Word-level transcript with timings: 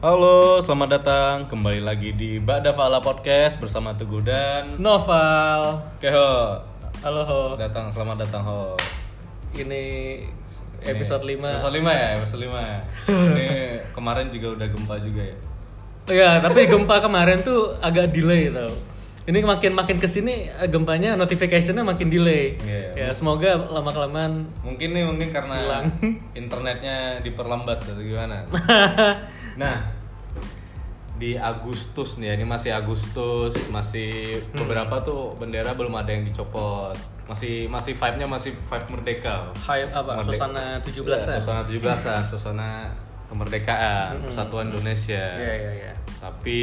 Halo, 0.00 0.64
selamat 0.64 0.88
datang 0.96 1.44
kembali 1.44 1.84
lagi 1.84 2.16
di 2.16 2.40
Ba'da 2.40 2.72
Fa'ala 2.72 3.04
Podcast 3.04 3.60
bersama 3.60 3.92
Teguh 3.92 4.24
dan 4.24 4.80
Noval. 4.80 5.76
Keho. 6.00 6.56
Halo 7.04 7.20
Ho. 7.28 7.42
Datang, 7.60 7.92
selamat 7.92 8.24
datang 8.24 8.40
Ho. 8.48 8.80
Ini 9.52 9.84
episode 10.80 11.20
5. 11.20 11.44
Episode 11.44 11.76
5 11.84 11.84
ya, 11.84 12.08
episode 12.16 12.42
5. 12.48 12.48
Ini 13.28 13.48
kemarin 13.92 14.32
juga 14.32 14.56
udah 14.56 14.68
gempa 14.72 14.96
juga 15.04 15.20
ya. 15.20 15.36
Ya, 16.08 16.30
tapi 16.40 16.64
gempa 16.64 16.96
kemarin 17.04 17.44
tuh 17.44 17.76
agak 17.84 18.16
delay 18.16 18.48
tau. 18.48 18.72
Ini 19.28 19.44
makin 19.44 19.76
makin 19.76 20.00
ke 20.00 20.08
sini 20.08 20.48
eh, 20.48 20.68
gempanya 20.72 21.12
notificationnya 21.12 21.84
makin 21.84 22.08
delay. 22.08 22.56
Iya. 22.64 22.96
Ya 22.96 23.08
semoga 23.12 23.68
lama 23.68 23.92
kelamaan. 23.92 24.48
Mungkin 24.64 24.96
nih 24.96 25.04
mungkin 25.04 25.28
karena 25.28 25.60
Hilang. 25.60 25.84
internetnya 26.40 27.20
diperlambat 27.20 27.84
atau 27.84 28.00
gimana. 28.00 28.48
Nah, 29.60 29.76
di 31.20 31.36
Agustus 31.36 32.16
nih 32.16 32.32
ya, 32.32 32.34
ini 32.40 32.48
masih 32.48 32.72
Agustus, 32.72 33.52
masih 33.68 34.40
beberapa 34.56 35.04
tuh 35.04 35.36
bendera 35.36 35.76
belum 35.76 35.92
ada 35.92 36.16
yang 36.16 36.24
dicopot. 36.24 36.96
Masih 37.28 37.68
masih 37.68 37.92
vibe-nya 37.92 38.24
masih 38.26 38.56
vibe 38.56 38.88
merdeka. 38.88 39.52
Hype 39.68 39.92
apa? 39.92 40.24
Merdeka. 40.24 40.48
Suasana 40.48 40.64
17-an. 40.80 41.12
Iya, 41.12 41.40
Suasana 41.44 41.62
17-an, 41.68 42.22
suasana 42.32 42.68
kemerdekaan, 43.28 44.10
persatuan 44.24 44.72
Indonesia. 44.72 45.36
Iya, 45.36 45.54
iya, 45.60 45.72
iya. 45.86 45.92
Tapi 46.18 46.60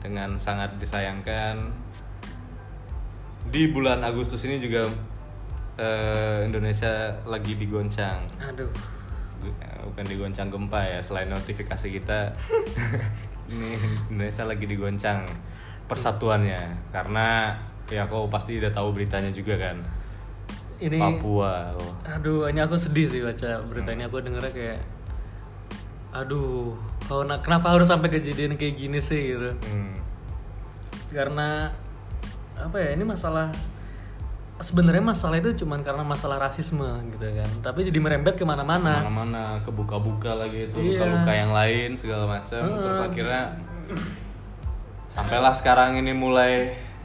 dengan 0.00 0.40
sangat 0.40 0.80
disayangkan 0.80 1.60
di 3.52 3.68
bulan 3.70 4.00
Agustus 4.00 4.40
ini 4.48 4.56
juga 4.56 4.88
eh, 5.76 6.48
Indonesia 6.48 7.12
lagi 7.28 7.60
digoncang. 7.60 8.24
Aduh. 8.40 8.72
Bukan 9.84 10.08
digoncang 10.08 10.48
gempa 10.48 10.80
ya, 10.80 11.00
selain 11.04 11.28
notifikasi 11.28 11.92
kita 11.92 12.32
ini 13.48 13.76
Indonesia 14.08 14.44
lagi 14.44 14.64
digoncang 14.64 15.24
persatuannya 15.84 16.90
karena 16.90 17.52
ya 17.92 18.08
kau 18.08 18.28
pasti 18.32 18.56
udah 18.56 18.72
tahu 18.72 18.96
beritanya 18.96 19.28
juga 19.30 19.60
kan. 19.60 19.76
Ini 20.80 20.98
Papua. 20.98 21.76
Oh. 21.76 21.92
Aduh, 22.08 22.48
ini 22.50 22.58
aku 22.60 22.74
sedih 22.80 23.06
sih 23.06 23.20
baca 23.20 23.60
berita 23.68 23.92
ini 23.94 24.04
aku 24.04 24.20
dengernya 24.20 24.52
kayak 24.52 24.80
aduh, 26.14 26.72
kalau 27.04 27.26
na- 27.26 27.42
kenapa 27.42 27.74
harus 27.74 27.90
sampai 27.90 28.06
kejadian 28.06 28.54
kayak 28.54 28.78
gini 28.78 28.98
sih 29.02 29.34
gitu. 29.36 29.50
Hmm. 29.70 29.94
karena 31.14 31.70
apa 32.58 32.74
ya 32.74 32.90
ini 32.98 33.06
masalah 33.06 33.54
sebenarnya 34.64 35.04
masalah 35.04 35.36
itu 35.36 35.60
cuman 35.60 35.80
karena 35.80 36.00
masalah 36.00 36.40
rasisme 36.40 36.88
gitu 37.10 37.26
kan 37.28 37.50
tapi 37.60 37.84
jadi 37.84 37.98
merembet 37.98 38.34
ke 38.34 38.42
mana-mana 38.42 39.04
Mana-mana 39.04 39.60
kebuka-buka 39.60 40.32
lagi 40.34 40.64
itu 40.64 40.80
Iya. 40.80 41.04
luka-luka 41.04 41.32
yang 41.32 41.52
lain 41.52 41.88
segala 41.94 42.24
macam. 42.30 42.62
Terus 42.64 43.00
akhirnya 43.04 43.42
sampailah 45.08 45.52
sekarang 45.52 45.94
ini 45.96 46.12
mulai 46.12 46.52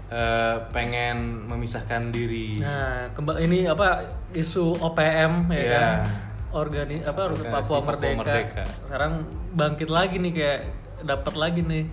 eh, 0.09 0.55
pengen 0.71 1.45
memisahkan 1.45 2.09
diri. 2.09 2.57
nah 2.57 3.05
kembali 3.13 3.45
ini 3.45 3.59
apa 3.65 4.01
isu 4.31 4.79
OPM 4.79 5.45
ya 5.47 5.59
Iya. 5.59 5.69
kan 5.69 5.97
organi 6.49 6.97
apa 7.03 7.21
Organisasi 7.29 7.53
Papua 7.53 7.77
Papua 7.77 7.85
Merdeka. 7.85 8.17
Merdeka. 8.17 8.63
sekarang 8.83 9.13
bangkit 9.53 9.85
lagi 9.87 10.17
nih 10.17 10.31
kayak 10.33 10.59
dapat 11.01 11.33
lagi 11.35 11.61
nih 11.61 11.83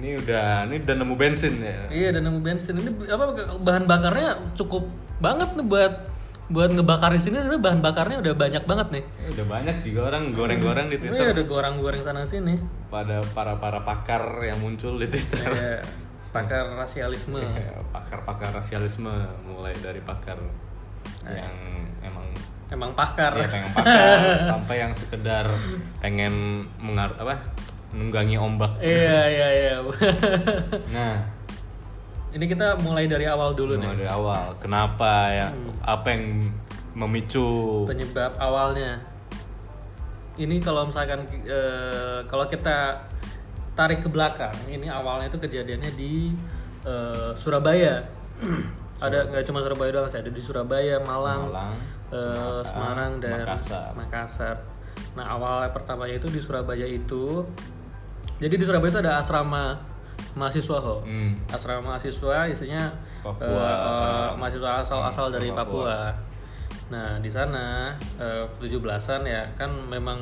Ini 0.00 0.16
udah 0.16 0.64
ini 0.64 0.80
udah 0.80 0.96
nemu 0.96 1.14
bensin 1.14 1.60
ya. 1.60 1.76
iya 1.88 2.08
dan 2.08 2.24
nemu 2.24 2.40
bensin 2.40 2.72
ini 2.74 2.88
apa 3.04 3.24
bahan 3.58 3.84
bakarnya 3.84 4.28
cukup 4.54 4.88
banget 5.18 5.52
nih 5.52 5.66
buat 5.66 5.92
buat 6.48 6.72
ngebakar 6.72 7.12
di 7.12 7.20
sini 7.20 7.36
sebenarnya 7.38 7.62
bahan 7.62 7.80
bakarnya 7.80 8.16
udah 8.18 8.32
banyak 8.34 8.64
banget 8.64 8.88
nih 8.90 9.04
Eh, 9.20 9.28
udah 9.30 9.46
banyak 9.46 9.76
juga 9.84 10.00
orang 10.08 10.32
goreng-goreng 10.32 10.86
di 10.88 10.96
Iya 10.96 11.02
Twitter 11.04 11.26
udah 11.30 11.46
goreng-goreng 11.46 12.00
sana 12.00 12.24
sini 12.24 12.56
pada 12.88 13.20
para 13.30 13.54
para 13.54 13.78
pakar 13.80 14.22
yang 14.40 14.58
muncul 14.58 14.96
di 14.96 15.06
Twitter. 15.06 15.36
Kayak 15.38 15.84
pakar 16.30 16.74
rasialisme. 16.74 17.38
Ya, 17.38 17.74
Pakar-pakar 17.86 18.50
rasialisme 18.52 19.12
mulai 19.44 19.76
dari 19.76 20.00
pakar 20.00 20.40
Nah. 21.20 21.36
yang 21.36 21.54
emang 22.02 22.26
Emang 22.66 22.90
pakar. 22.94 23.34
ya 23.34 23.44
pengen 23.44 23.70
pakar 23.70 24.18
sampai 24.50 24.76
yang 24.80 24.92
sekedar 24.94 25.46
pengen 25.98 26.32
mengar 26.78 27.12
apa 27.14 27.36
menunggangi 27.90 28.36
ombak. 28.38 28.78
Iya 28.78 29.20
iya 29.26 29.48
iya. 29.50 29.74
Nah, 30.96 31.16
Ini 32.30 32.46
kita 32.46 32.78
mulai 32.78 33.10
dari 33.10 33.26
awal 33.26 33.58
dulu 33.58 33.74
mulai 33.74 33.90
nih. 33.90 34.06
dari 34.06 34.10
awal 34.10 34.54
kenapa 34.62 35.34
ya 35.34 35.48
apa 35.82 36.14
yang 36.14 36.46
memicu 36.94 37.82
Penyebab 37.90 38.38
awalnya. 38.38 39.02
Ini 40.38 40.62
kalau 40.62 40.86
misalkan 40.86 41.26
eh, 41.42 42.22
kalau 42.30 42.46
kita 42.46 43.02
tarik 43.74 44.06
ke 44.06 44.08
belakang, 44.08 44.54
ini 44.70 44.86
awalnya 44.86 45.26
itu 45.26 45.42
kejadiannya 45.42 45.90
di 45.98 46.30
eh, 46.86 47.34
Surabaya. 47.34 48.06
ada 49.04 49.26
nggak 49.32 49.44
cuma 49.48 49.64
Surabaya 49.64 49.90
doang, 49.96 50.08
sih, 50.12 50.20
ada 50.20 50.28
di 50.30 50.42
Surabaya, 50.44 51.00
Malang, 51.02 51.48
Malang, 51.48 51.74
eh, 52.12 52.60
Semarang 52.62 53.12
dan 53.18 53.42
Makassar. 53.42 53.90
Makassar. 53.96 54.56
Nah 55.16 55.26
awalnya 55.34 55.72
pertamanya 55.72 56.20
itu 56.20 56.28
di 56.28 56.40
Surabaya 56.40 56.84
itu, 56.84 57.42
jadi 58.40 58.54
di 58.56 58.64
Surabaya 58.64 58.88
itu 58.88 59.00
ada 59.00 59.12
asrama 59.16 59.76
mahasiswa 60.32 60.78
ho. 60.78 60.96
Hmm. 61.02 61.36
Asrama 61.46 61.92
mahasiswa 61.92 62.48
isinya 62.48 62.88
Papua. 63.20 63.68
eh, 63.68 64.30
mahasiswa 64.34 64.70
asal 64.80 65.00
asal 65.02 65.24
Hmm, 65.28 65.34
dari 65.34 65.48
Papua. 65.48 65.60
Papua. 65.60 65.98
Nah 66.88 67.08
di 67.18 67.28
sana 67.28 67.94
eh, 68.16 68.44
17-an 68.58 69.22
ya 69.22 69.44
kan 69.54 69.70
memang 69.86 70.18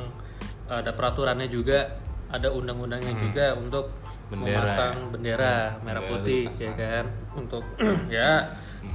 ada 0.67 0.91
peraturannya 0.91 1.47
juga, 1.47 1.97
ada 2.27 2.47
undang-undangnya 2.47 3.15
juga 3.15 3.55
untuk 3.55 3.89
Hmm. 4.29 4.45
Bendera 4.45 4.61
memasang 4.61 4.93
ya. 4.93 5.07
bendera 5.09 5.55
Hmm, 5.57 5.81
merah 5.81 6.01
bendera 6.01 6.11
putih 6.13 6.43
ya 6.53 6.71
kan 6.71 7.05
untuk 7.33 7.63
ya 8.13 8.29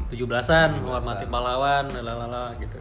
17-an 0.06 0.78
menghormati 0.78 1.26
pahlawan 1.26 1.90
lalala 1.92 2.54
gitu. 2.54 2.78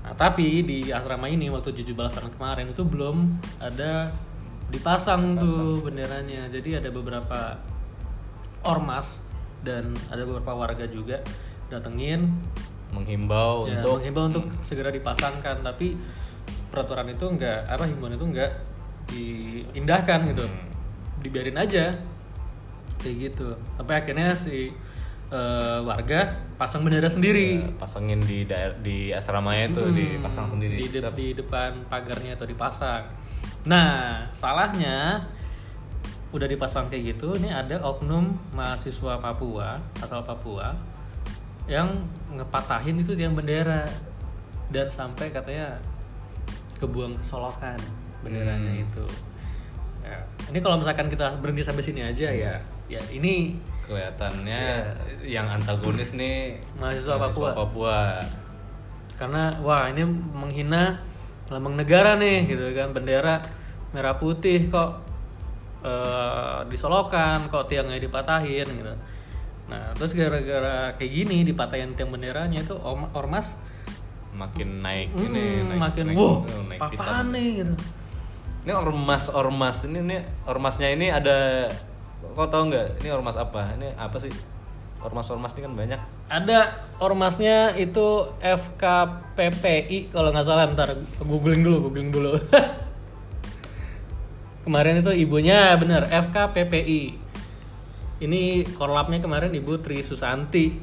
Nah, 0.00 0.14
tapi 0.14 0.62
di 0.62 0.78
asrama 0.88 1.26
ini 1.26 1.50
waktu 1.50 1.74
17-an 1.74 2.30
kemarin 2.30 2.70
itu 2.70 2.86
belum 2.86 3.26
ada 3.58 4.14
dipasang 4.68 5.36
tuh 5.36 5.80
benderanya. 5.80 6.48
Jadi 6.48 6.76
ada 6.76 6.90
beberapa 6.90 7.58
ormas 8.62 9.22
dan 9.62 9.94
ada 10.10 10.22
beberapa 10.22 10.52
warga 10.52 10.86
juga 10.86 11.22
datengin. 11.68 12.30
Menghimbau 12.90 13.66
ya, 13.66 13.82
untuk 13.82 13.98
menghimbau 14.00 14.24
untuk 14.30 14.46
segera 14.62 14.90
dipasangkan. 14.90 15.62
Tapi 15.62 15.94
peraturan 16.70 17.10
itu 17.10 17.26
enggak 17.26 17.66
apa 17.66 17.84
himbauan 17.84 18.14
itu 18.14 18.26
enggak 18.26 18.50
diindahkan 19.06 20.20
gitu. 20.30 20.44
Hmm. 20.44 20.64
dibiarin 21.16 21.58
aja. 21.58 21.96
Kayak 23.02 23.16
gitu. 23.32 23.48
Sampai 23.74 23.94
akhirnya 23.98 24.30
si 24.34 24.70
eh, 25.26 25.78
warga 25.82 26.38
pasang 26.54 26.86
bendera 26.86 27.10
sendiri. 27.10 27.58
Ya, 27.58 27.70
pasangin 27.74 28.22
di 28.22 28.46
daer 28.46 28.78
di 28.78 29.10
asramanya 29.10 29.74
itu 29.74 29.82
Hmm, 29.82 29.94
dipasang 29.94 30.46
sendiri. 30.54 30.76
di, 30.78 30.86
de- 30.86 31.14
di 31.18 31.26
depan 31.34 31.82
pagarnya 31.90 32.38
atau 32.38 32.46
dipasang 32.46 33.10
nah 33.66 34.22
salahnya 34.30 35.26
udah 36.30 36.46
dipasang 36.46 36.86
kayak 36.86 37.16
gitu 37.16 37.34
ini 37.34 37.50
ada 37.50 37.78
oknum 37.82 38.30
mahasiswa 38.52 39.18
Papua 39.18 39.78
asal 39.98 40.22
Papua 40.22 40.74
yang 41.66 41.90
ngepatahin 42.30 43.02
itu 43.02 43.14
tiang 43.14 43.34
bendera 43.34 43.82
dan 44.70 44.86
sampai 44.86 45.30
katanya 45.30 45.74
kebuang 46.78 47.14
kesolokan 47.16 47.78
benderanya 48.22 48.70
Hmm. 48.74 48.84
itu 48.86 49.06
ya. 50.02 50.18
ini 50.50 50.58
kalau 50.60 50.78
misalkan 50.78 51.06
kita 51.06 51.34
berhenti 51.38 51.62
sampai 51.62 51.82
sini 51.82 52.00
aja 52.02 52.28
ya 52.30 52.54
ya 52.86 53.00
ini 53.10 53.58
Kelihatannya 53.86 54.82
yang 55.22 55.46
antagonis 55.46 56.18
nih 56.18 56.58
Iya. 56.58 56.74
Mahasiswa 56.82 57.16
Papua. 57.22 57.50
Papua. 57.54 57.98
karena 59.14 59.48
wah 59.62 59.86
ini 59.88 60.02
menghina 60.34 60.98
lambang 61.50 61.78
negara 61.78 62.18
nih 62.18 62.50
gitu 62.50 62.74
kan 62.74 62.90
bendera 62.90 63.42
merah 63.94 64.18
putih 64.18 64.66
kok 64.70 65.02
eh, 65.86 66.58
disolokan 66.70 67.46
kok 67.46 67.70
tiangnya 67.70 68.02
dipatahin 68.02 68.66
gitu 68.66 68.94
nah 69.66 69.90
terus 69.98 70.14
gara-gara 70.14 70.94
kayak 70.94 71.10
gini 71.10 71.42
dipatahin 71.42 71.94
tiang 71.98 72.14
benderanya 72.14 72.62
itu 72.62 72.74
ormas 73.14 73.58
Makin 74.36 74.84
naik 74.84 75.16
hmm, 75.16 75.26
ini 75.32 75.44
naik, 75.64 75.80
makin 75.80 76.04
naik, 76.12 76.16
wow 76.20 76.34
naik 76.68 76.80
apaan 76.84 76.92
pitam. 76.92 77.26
nih 77.32 77.48
gitu 77.56 77.74
Ini 78.66 78.72
ormas 78.74 79.24
ormas 79.30 79.76
ini 79.86 80.00
nih 80.02 80.20
ormasnya 80.44 80.88
ini 80.92 81.06
ada 81.08 81.70
kau 82.34 82.50
tahu 82.50 82.68
nggak 82.68 83.00
ini 83.00 83.08
ormas 83.14 83.38
apa? 83.38 83.78
Ini 83.78 83.94
apa 83.94 84.18
sih? 84.18 84.34
Ormas-ormas 85.06 85.54
ini 85.54 85.62
kan 85.62 85.74
banyak. 85.78 86.00
ada 86.26 86.82
ormasnya 86.98 87.78
itu 87.78 88.26
FKPPI 88.42 90.10
kalau 90.10 90.34
nggak 90.34 90.42
salah 90.42 90.66
ntar 90.74 90.98
googling 91.22 91.62
dulu 91.62 91.86
googling 91.86 92.10
dulu. 92.10 92.34
Kemarin 94.66 94.98
itu 94.98 95.14
ibunya 95.14 95.78
bener 95.78 96.10
FKPPI 96.10 97.22
ini 98.26 98.66
korlapnya 98.74 99.22
kemarin 99.22 99.54
ibu 99.54 99.78
Tri 99.78 100.02
Susanti. 100.02 100.74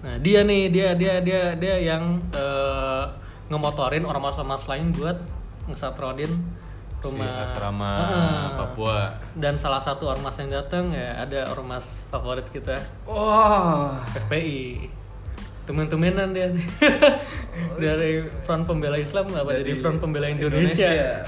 Nah 0.00 0.16
dia 0.16 0.40
nih 0.48 0.72
dia 0.72 0.88
dia 0.96 1.20
dia 1.20 1.52
dia 1.52 1.76
yang 1.76 2.24
eh, 2.32 3.04
ngemotorin 3.52 4.08
ormas-ormas 4.08 4.64
lain 4.64 4.96
buat 4.96 5.20
ngesatronin 5.68 6.32
rumah 7.02 7.42
asrama 7.42 7.92
Heeh. 7.98 8.42
Papua. 8.56 8.98
dan 9.34 9.54
salah 9.54 9.78
satu 9.78 10.06
ormas 10.06 10.38
yang 10.38 10.48
datang 10.48 10.90
ya 10.90 11.18
ada 11.18 11.50
ormas 11.50 11.98
favorit 12.08 12.46
kita 12.48 12.78
Wah. 13.04 13.98
FPI 14.14 14.88
temen-temenan 15.62 16.34
dia 16.34 16.50
nih. 16.50 16.66
dari 17.82 18.10
Front 18.42 18.66
Pembela 18.66 18.98
Islam 18.98 19.30
apa 19.30 19.54
jadi 19.54 19.62
Dari 19.62 19.78
Front 19.78 19.98
Pembela 19.98 20.26
Indonesia, 20.26 20.90
Indonesia. 20.90 21.22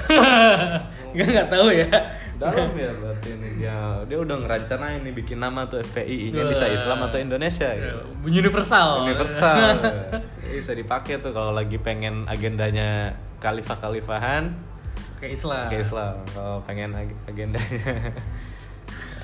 nggak 1.14 1.26
nggak 1.30 1.48
tahu 1.48 1.68
ya 1.70 1.86
Dalam 2.34 2.74
ya 2.74 2.90
berarti 2.90 3.28
ini 3.30 3.48
dia 3.62 3.78
dia 4.02 4.18
udah 4.18 4.36
ngerencanain 4.42 5.06
nih 5.06 5.14
bikin 5.14 5.38
nama 5.38 5.70
tuh 5.70 5.78
FPI. 5.80 6.34
Nya 6.34 6.50
bisa. 6.50 6.66
Islam 6.66 7.06
atau 7.06 7.22
Indonesia. 7.22 7.70
Ya, 7.70 7.94
gitu. 7.94 8.26
universal 8.26 9.06
Universal. 9.06 9.54
Jadi 10.42 10.56
bisa 10.60 10.74
dipakai 10.74 11.22
tuh 11.22 11.30
kalau 11.30 11.54
lagi 11.54 11.78
pengen 11.78 12.26
agendanya 12.26 13.14
khalifah 13.38 13.78
khalifahan 13.78 14.50
kayak 15.24 15.32
Islam 15.40 15.68
ke 15.72 15.76
Islam. 15.80 16.14
Kalau 16.36 16.56
pengen 16.68 16.90
ag- 16.92 17.20
agendanya 17.24 18.12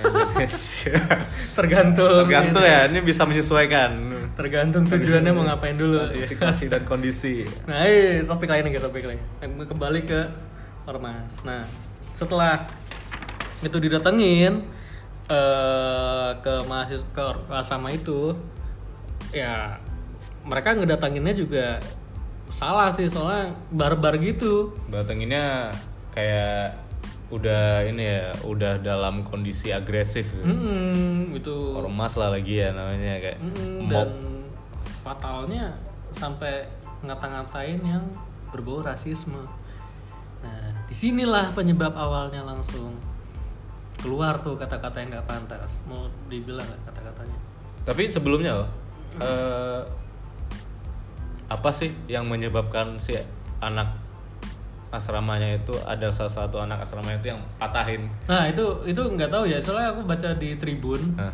tergantung 1.60 2.24
Tergantung 2.24 2.64
ya, 2.64 2.88
ini 2.88 3.04
bisa 3.04 3.28
menyesuaikan 3.28 3.92
tergantung 4.32 4.88
tujuannya 4.88 5.32
mau 5.36 5.44
ngapain 5.44 5.76
dulu 5.76 6.16
ya. 6.16 6.24
situasi 6.24 6.72
dan 6.72 6.88
kondisi. 6.88 7.44
Nah, 7.68 7.84
ini 7.84 8.24
topik 8.24 8.48
lain 8.48 8.64
nih, 8.64 8.80
topik 8.80 9.04
lain. 9.04 9.20
Kembali 9.44 10.00
ke 10.08 10.20
ormas. 10.88 11.44
Nah, 11.44 11.60
setelah 12.16 12.64
itu 13.60 13.76
didatengin 13.76 14.64
eh 15.28 16.30
ke 16.40 16.54
mahasiswa 16.64 17.04
ke 17.12 17.24
ke 17.44 17.52
asrama 17.52 17.92
itu, 17.92 18.32
ya 19.36 19.76
mereka 20.48 20.72
ngedatanginnya 20.72 21.36
juga 21.36 21.76
salah 22.48 22.88
sih 22.90 23.06
soalnya 23.06 23.52
barbar 23.68 24.16
gitu. 24.18 24.72
Datanginnya 24.88 25.70
kayak 26.10 26.76
udah 27.30 27.86
ini 27.86 28.02
ya, 28.02 28.34
udah 28.42 28.82
dalam 28.82 29.22
kondisi 29.22 29.70
agresif. 29.70 30.26
gitu. 30.34 30.42
Hmm, 30.42 31.30
itu 31.30 31.54
Ormas 31.78 32.18
lah 32.18 32.34
lagi 32.34 32.58
ya 32.58 32.74
namanya 32.74 33.22
kayak 33.22 33.38
Mm, 33.38 33.86
mob. 33.86 33.94
dan 33.94 34.10
fatalnya 35.06 35.64
sampai 36.10 36.66
ngata-ngatain 37.06 37.78
yang 37.86 38.02
berbau 38.50 38.82
rasisme. 38.82 39.46
Nah, 40.42 40.66
di 40.90 40.94
sinilah 40.96 41.54
penyebab 41.54 41.94
awalnya 41.94 42.42
langsung 42.42 42.98
keluar 44.02 44.42
tuh 44.42 44.58
kata-kata 44.58 44.98
yang 44.98 45.14
nggak 45.14 45.28
pantas. 45.30 45.78
Mau 45.86 46.10
dibilang 46.26 46.66
nggak 46.66 46.82
kata-katanya? 46.90 47.38
Tapi 47.86 48.10
sebelumnya 48.10 48.58
loh, 48.58 48.68
eh, 49.22 49.80
apa 51.46 51.70
sih 51.70 51.94
yang 52.10 52.26
menyebabkan 52.26 52.98
si 52.98 53.14
anak 53.62 54.09
asramanya 54.90 55.54
itu 55.54 55.70
ada 55.82 56.10
salah 56.10 56.30
satu 56.30 56.58
anak 56.58 56.82
asramanya 56.82 57.18
itu 57.18 57.28
yang 57.30 57.40
patahin? 57.56 58.10
Nah, 58.26 58.46
itu 58.46 58.62
itu 58.84 58.98
nggak 58.98 59.30
tahu 59.30 59.46
ya. 59.46 59.58
Soalnya 59.58 59.94
aku 59.94 60.02
baca 60.02 60.28
di 60.34 60.54
Tribun 60.54 61.14
Nah, 61.14 61.30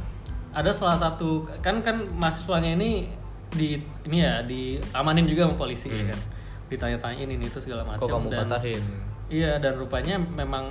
ada 0.53 0.69
salah 0.71 0.97
satu 0.97 1.45
kan 1.61 1.81
kan 1.81 2.01
mahasiswanya 2.17 2.77
ini 2.77 3.13
di 3.51 3.77
ini 4.05 4.17
ya 4.21 4.41
diamanin 4.41 5.25
juga 5.25 5.49
sama 5.49 5.57
polisi 5.57 5.89
ya 5.89 6.13
kan. 6.13 6.21
Ditanya-tanyain 6.69 7.31
ini 7.31 7.45
itu 7.45 7.57
segala 7.59 7.83
macam 7.83 8.05
Hmm. 8.05 8.09
kok 8.09 8.13
kamu 8.13 8.27
dan 8.29 8.41
patahin? 8.45 8.83
Iya 9.27 9.53
dan 9.59 9.73
rupanya 9.75 10.17
memang 10.21 10.71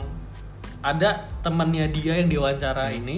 ada 0.80 1.26
temannya 1.42 1.90
dia 1.90 2.22
yang 2.22 2.30
diwawancara 2.30 2.90
Hmm. 2.90 3.00
ini 3.02 3.18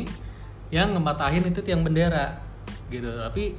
yang 0.67 0.91
ngematahin 0.91 1.43
itu 1.43 1.59
tiang 1.59 1.83
bendera 1.83 2.35
gitu 2.87 3.07
tapi 3.13 3.55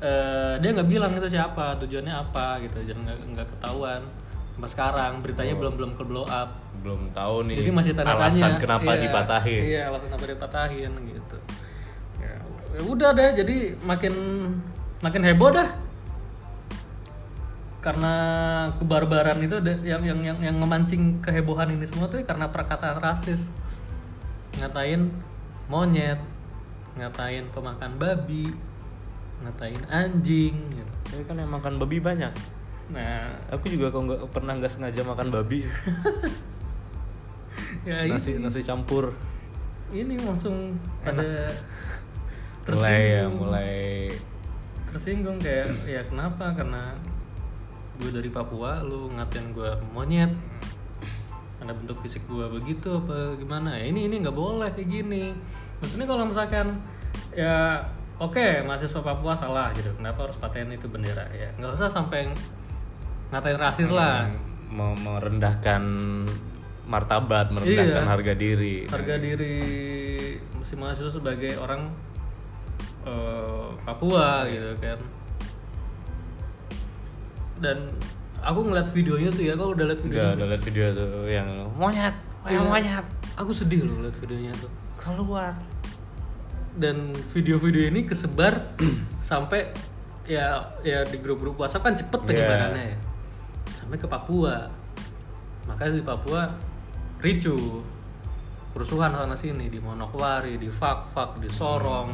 eh, 0.00 0.54
dia 0.60 0.70
nggak 0.72 0.88
bilang 0.88 1.12
itu 1.12 1.28
siapa 1.30 1.76
tujuannya 1.80 2.12
apa 2.12 2.60
gitu 2.60 2.76
jadi 2.82 2.96
nggak 2.98 3.18
nggak 3.32 3.46
ketahuan 3.56 4.00
sampai 4.54 4.70
sekarang 4.70 5.12
beritanya 5.18 5.54
belum 5.54 5.74
belum 5.74 5.92
ke 5.94 6.02
blow 6.02 6.24
up 6.24 6.62
Belum 6.78 7.10
tahu 7.10 7.48
nih 7.48 7.56
jadi 7.58 7.70
masih 7.72 7.92
tanda 7.92 8.12
Oh. 8.12 8.20
alasan 8.20 8.40
tanya 8.40 8.60
kenapa 8.60 8.90
Iya, 8.92 9.02
dipatahin. 9.02 9.62
iya 9.64 9.80
alasan 9.88 10.06
kenapa 10.12 10.24
dipatahin 10.28 10.92
gitu 11.10 11.36
ya, 12.20 12.34
ya 12.70 12.80
udah 12.84 13.10
deh 13.10 13.30
jadi 13.34 13.56
makin 13.82 14.14
makin 15.00 15.22
heboh 15.22 15.50
dah 15.50 15.68
karena 17.80 18.14
kebarbaran 18.80 19.36
itu 19.38 19.60
ada 19.60 19.76
yang 19.84 20.00
yang 20.00 20.20
yang 20.24 20.38
yang 20.40 20.56
memancing 20.56 21.20
kehebohan 21.20 21.68
ini 21.68 21.84
semua 21.84 22.08
tuh 22.08 22.24
karena 22.24 22.48
perkataan 22.48 22.96
rasis 22.96 23.44
ngatain 24.56 25.12
monyet 25.68 26.16
ngatain 26.96 27.44
pemakan 27.52 27.92
babi 27.98 28.48
ngatain 29.44 29.82
anjing 29.90 30.56
gitu. 30.72 30.92
Ini 31.12 31.22
kan 31.28 31.36
yang 31.36 31.52
makan 31.52 31.76
babi 31.76 32.00
banyak. 32.00 32.32
Nah. 32.92 33.32
Aku 33.54 33.70
juga 33.70 33.92
kok 33.92 34.02
nggak 34.04 34.20
pernah 34.34 34.52
nggak 34.58 34.72
sengaja 34.72 35.00
makan 35.04 35.28
babi. 35.32 35.64
ya 37.88 38.04
nasi 38.08 38.36
ini, 38.36 38.44
nasi 38.44 38.60
campur. 38.64 39.12
ini 39.94 40.18
langsung 40.18 40.74
pada 41.06 41.22
Mulai 42.64 43.20
ya, 43.20 43.24
mulai. 43.28 44.08
Tersinggung 44.88 45.36
kayak 45.36 45.84
ya 45.84 46.00
kenapa? 46.00 46.56
Karena 46.56 46.96
gue 48.00 48.08
dari 48.08 48.32
Papua 48.32 48.80
lu 48.80 49.12
ngatain 49.12 49.52
gue 49.52 49.68
monyet. 49.92 50.32
Karena 51.60 51.76
bentuk 51.76 52.00
fisik 52.00 52.24
gue 52.24 52.48
begitu 52.48 52.88
apa 52.88 53.36
gimana? 53.36 53.76
Ya 53.76 53.92
ini 53.92 54.08
ini 54.08 54.24
nggak 54.24 54.32
boleh 54.32 54.72
kayak 54.72 54.88
gini. 54.88 55.36
Maksudnya 55.84 56.08
kalau 56.08 56.24
misalkan 56.24 56.80
ya 57.36 57.84
oke 58.16 58.64
mahasiswa 58.64 59.04
Papua 59.04 59.36
salah 59.36 59.68
gitu. 59.76 59.92
Kenapa 60.00 60.24
harus 60.24 60.40
paten 60.40 60.72
itu 60.72 60.88
bendera? 60.88 61.28
Ya 61.36 61.52
nggak 61.60 61.76
usah 61.76 61.92
sampai 61.92 62.32
ngatain 63.34 63.58
rasis 63.58 63.90
lah 63.90 64.30
mau 64.70 64.94
merendahkan 64.94 65.82
martabat, 66.84 67.50
merendahkan 67.50 68.04
Iya. 68.04 68.06
harga 68.06 68.32
diri. 68.34 68.76
harga 68.86 69.16
diri 69.16 69.56
si 70.62 70.74
mahasiswa 70.74 71.12
sebagai 71.12 71.58
orang 71.58 71.90
eh, 73.02 73.68
Papua 73.82 74.46
gitu 74.46 74.70
kan 74.78 74.98
dan 77.56 77.78
aku 78.40 78.60
ngeliat 78.62 78.88
videonya 78.90 79.30
tuh 79.30 79.44
ya 79.44 79.54
kalau 79.54 79.72
udah 79.72 79.86
liat 79.86 79.98
Udah, 79.98 80.06
videonya 80.06 80.34
udah 80.34 80.46
liat 80.48 80.62
video 80.62 80.84
tuh 80.92 81.10
yang 81.26 81.48
monyet, 81.74 82.14
Iya. 82.44 82.50
yang 82.52 82.64
monyet 82.66 83.06
aku 83.34 83.50
sedih 83.50 83.82
loh 83.82 84.04
liat 84.04 84.16
videonya 84.18 84.52
tuh 84.56 84.70
keluar. 84.96 85.52
dan 86.74 87.14
video-video 87.30 87.86
ini 87.86 88.02
kesebar 88.02 88.74
sampai 89.22 89.70
ya 90.24 90.74
ya 90.82 91.06
di 91.06 91.16
grup-grup 91.16 91.54
WhatsApp 91.54 91.86
kan 91.86 91.94
cepet 91.94 92.18
Iya. 92.18 92.26
penyebarannya 92.26 92.84
ya 92.84 92.96
sampai 93.84 94.00
ke 94.00 94.08
Papua. 94.08 94.64
Makanya 95.68 96.00
di 96.00 96.04
Papua 96.04 96.48
ricu 97.20 97.84
kerusuhan 98.72 99.12
sana 99.12 99.36
sini 99.36 99.68
di 99.68 99.78
Monokwari 99.78 100.56
di 100.56 100.72
Fak-Fak 100.72 101.38
di 101.38 101.46
Sorong. 101.52 102.10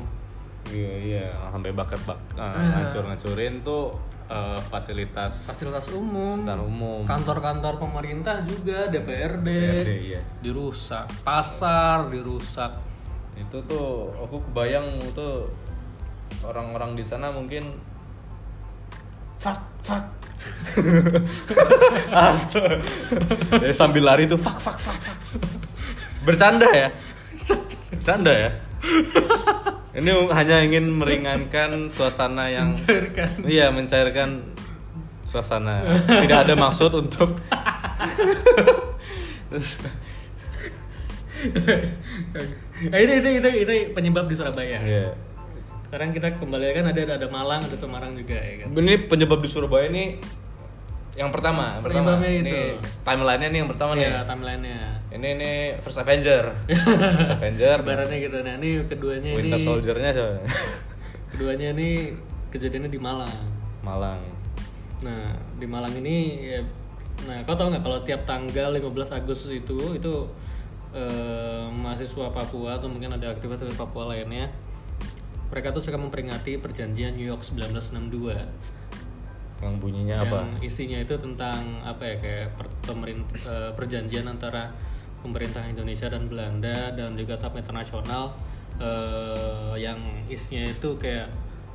Iya, 0.69 0.93
iya, 1.01 1.27
sampai 1.49 1.73
bakar 1.73 1.97
bak, 2.05 2.37
ah, 2.37 2.53
Iya. 2.53 2.85
ngancur-ngancurin 2.85 3.65
tuh 3.65 3.97
eh, 4.31 4.61
fasilitas 4.71 5.51
fasilitas 5.51 5.91
umum. 5.91 6.47
Umum. 6.47 7.03
kantor-kantor 7.03 7.83
pemerintah 7.83 8.47
juga 8.47 8.87
DPRD 8.87 9.49
DPRD, 9.83 9.91
iya. 10.15 10.21
dirusak 10.39 11.11
pasar 11.27 12.07
dirusak. 12.13 12.79
Itu 13.35 13.59
tuh 13.67 14.15
aku 14.15 14.39
kebayang 14.53 15.01
tuh 15.17 15.51
orang-orang 16.47 16.95
di 16.95 17.03
sana 17.03 17.35
mungkin 17.35 17.75
fuck 19.43 19.59
fuck 19.83 20.20
Jadi 23.51 23.75
sambil 23.75 24.03
lari 24.07 24.25
tuh 24.27 24.39
fuck 24.41 24.59
fuck 24.61 24.79
fuck 24.81 24.97
fuck. 25.01 25.19
Bercanda 26.25 26.69
ya? 26.69 26.89
Bercanda 27.91 28.33
ya? 28.33 28.51
Ini 29.91 30.11
hanya 30.31 30.57
ingin 30.63 30.87
meringankan 30.95 31.91
suasana 31.91 32.47
yang 32.49 32.71
Mencairkan. 32.73 33.29
Iya, 33.43 33.67
mencairkan 33.75 34.31
suasana. 35.27 35.83
Tidak 36.07 36.39
ada 36.47 36.55
maksud 36.55 36.95
untuk 36.95 37.37
itu, 42.81 43.13
itu 43.17 43.29
itu 43.41 43.49
itu 43.65 43.73
penyebab 43.97 44.29
di 44.29 44.35
Surabaya 44.37 44.79
Iya. 44.85 45.11
Sekarang 45.91 46.15
kita 46.15 46.39
kembali 46.39 46.71
kan 46.71 46.87
ada 46.95 47.19
ada 47.19 47.27
Malang 47.27 47.67
ada 47.67 47.75
Semarang 47.75 48.15
juga 48.15 48.39
ya 48.39 48.63
kan 48.63 48.71
Ini 48.71 49.11
penyebab 49.11 49.43
di 49.43 49.51
Surabaya 49.51 49.91
ini 49.91 50.23
yang 51.19 51.35
pertama, 51.35 51.83
yang 51.83 51.85
pertama. 51.85 52.23
Ini 52.23 52.39
itu. 52.47 52.59
timelinenya 53.03 53.49
nih 53.51 53.59
yang 53.59 53.71
pertama 53.75 53.93
nih. 53.99 54.07
ya 54.07 54.23
timelinenya 54.23 54.79
Ini 55.11 55.29
ini 55.35 55.53
First 55.83 55.99
Avenger. 55.99 56.55
First 57.19 57.35
Avenger. 57.35 57.83
Lebarannya 57.83 58.19
gitu 58.23 58.39
nah 58.47 58.55
ini 58.55 58.87
keduanya 58.87 59.31
ini 59.35 59.39
Winter 59.51 59.59
Soldier-nya 59.59 60.11
siapa? 60.15 60.39
keduanya 61.35 61.75
ini 61.75 62.15
kejadiannya 62.55 62.91
di 62.95 63.01
Malang 63.03 63.35
Malang. 63.83 64.23
Nah, 65.03 65.35
di 65.59 65.67
Malang 65.67 65.91
ini 65.99 66.47
ya, 66.55 66.61
nah 67.27 67.43
kau 67.43 67.59
tahu 67.59 67.75
nggak 67.75 67.83
kalau 67.83 67.99
tiap 68.07 68.23
tanggal 68.29 68.71
15 68.79 69.11
Agustus 69.11 69.51
itu 69.51 69.99
itu 69.99 70.15
eh, 70.95 71.67
mahasiswa 71.75 72.31
Papua 72.31 72.79
atau 72.79 72.87
mungkin 72.87 73.19
ada 73.19 73.35
aktivitas 73.35 73.67
dari 73.67 73.75
Papua 73.75 74.15
lainnya 74.15 74.47
mereka 75.51 75.75
tuh 75.75 75.83
suka 75.83 75.99
memperingati 75.99 76.57
perjanjian 76.59 77.15
New 77.15 77.27
York 77.27 77.43
1962 77.43 78.39
yang 79.61 79.77
bunyinya 79.77 80.25
apa? 80.25 80.41
yang 80.41 80.51
isinya 80.65 80.99
itu 81.05 81.15
tentang 81.21 81.85
apa 81.85 82.01
ya 82.01 82.17
kayak 82.17 82.47
per, 82.57 82.67
pemerintah 82.81 83.37
eh, 83.45 83.71
perjanjian 83.77 84.25
antara 84.25 84.73
pemerintah 85.21 85.61
Indonesia 85.69 86.09
dan 86.09 86.33
Belanda 86.33 86.97
dan 86.97 87.13
juga 87.13 87.37
tahap 87.37 87.61
internasional 87.61 88.33
eh, 88.81 89.75
yang 89.77 90.01
isinya 90.33 90.65
itu 90.65 90.97
kayak 90.97 91.29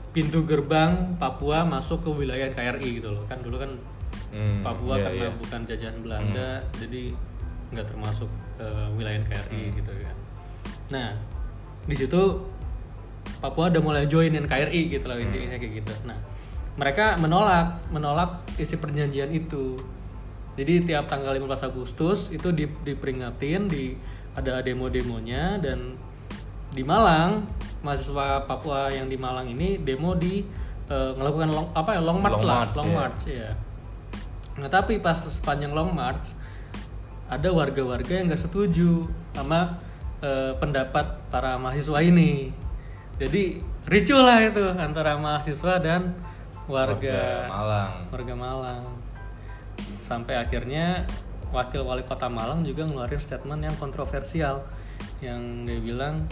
pintu 0.09 0.41
gerbang 0.47 1.13
Papua 1.21 1.61
masuk 1.67 2.01
ke 2.01 2.09
wilayah 2.09 2.49
KRI 2.49 3.03
gitu 3.03 3.13
loh. 3.13 3.23
Kan 3.29 3.43
dulu 3.45 3.59
kan 3.61 3.71
Hmm, 4.35 4.59
Papua 4.67 4.99
iya, 4.99 5.03
karena 5.07 5.27
iya. 5.31 5.39
bukan 5.39 5.61
jajahan 5.63 5.97
Belanda 6.03 6.59
jadi 6.75 7.15
nggak 7.71 7.87
termasuk 7.87 8.27
eh, 8.57 8.87
wilayah 8.97 9.21
KRI 9.23 9.61
Hmm. 9.71 9.75
gitu 9.79 9.91
kan. 10.01 10.15
Nah 10.91 11.09
di 11.85 11.95
situ 11.95 12.21
Papua 13.45 13.69
udah 13.69 13.81
mulai 13.85 14.09
joinin 14.09 14.49
KRI 14.49 14.89
gitu 14.89 15.05
loh 15.05 15.21
intinya 15.21 15.61
kayak 15.61 15.85
gitu. 15.85 15.93
Nah, 16.09 16.17
mereka 16.81 17.13
menolak 17.21 17.85
menolak 17.93 18.41
isi 18.57 18.73
perjanjian 18.73 19.29
itu. 19.29 19.77
Jadi 20.55 20.87
tiap 20.87 21.05
tanggal 21.05 21.35
15 21.35 21.67
Agustus 21.67 22.31
itu 22.31 22.49
di, 22.49 22.65
diperingatin 22.65 23.69
di 23.69 23.93
ada 24.33 24.63
demo-demonya 24.65 25.59
dan 25.61 25.99
di 26.73 26.83
Malang 26.83 27.45
mahasiswa 27.85 28.43
Papua 28.49 28.89
yang 28.89 29.07
di 29.07 29.15
Malang 29.15 29.47
ini 29.47 29.77
demo 29.79 30.17
di 30.17 30.41
eh, 30.89 31.11
melakukan 31.15 31.49
long, 31.53 31.67
apa 31.77 31.95
ya 31.95 32.01
long 32.01 32.19
march 32.19 32.41
Long 32.41 32.47
lah, 32.49 32.57
march, 32.65 32.73
long 32.75 32.89
iya. 32.89 32.97
march 32.97 33.21
ya. 33.29 33.49
Nah, 34.55 34.69
tapi 34.71 34.97
pas 35.03 35.15
sepanjang 35.19 35.75
long 35.75 35.91
march 35.91 36.33
ada 37.29 37.49
warga-warga 37.51 38.09
yang 38.15 38.31
nggak 38.31 38.41
setuju 38.41 39.05
sama 39.37 39.77
eh, 40.23 40.55
pendapat 40.57 41.29
para 41.29 41.59
mahasiswa 41.61 41.99
ini. 42.01 42.64
Jadi 43.15 43.63
ricuh 43.87 44.19
lah 44.19 44.43
itu 44.43 44.63
antara 44.75 45.15
mahasiswa 45.15 45.79
dan 45.79 46.11
warga 46.67 47.47
Malang 47.47 47.93
warga 48.11 48.33
Malang. 48.35 48.83
Sampai 50.03 50.35
akhirnya 50.35 51.07
wakil 51.55 51.87
wali 51.87 52.03
kota 52.03 52.27
Malang 52.27 52.67
juga 52.67 52.83
ngeluarin 52.83 53.21
statement 53.21 53.61
yang 53.63 53.75
kontroversial 53.79 54.67
yang 55.23 55.63
dia 55.63 55.79
bilang 55.79 56.27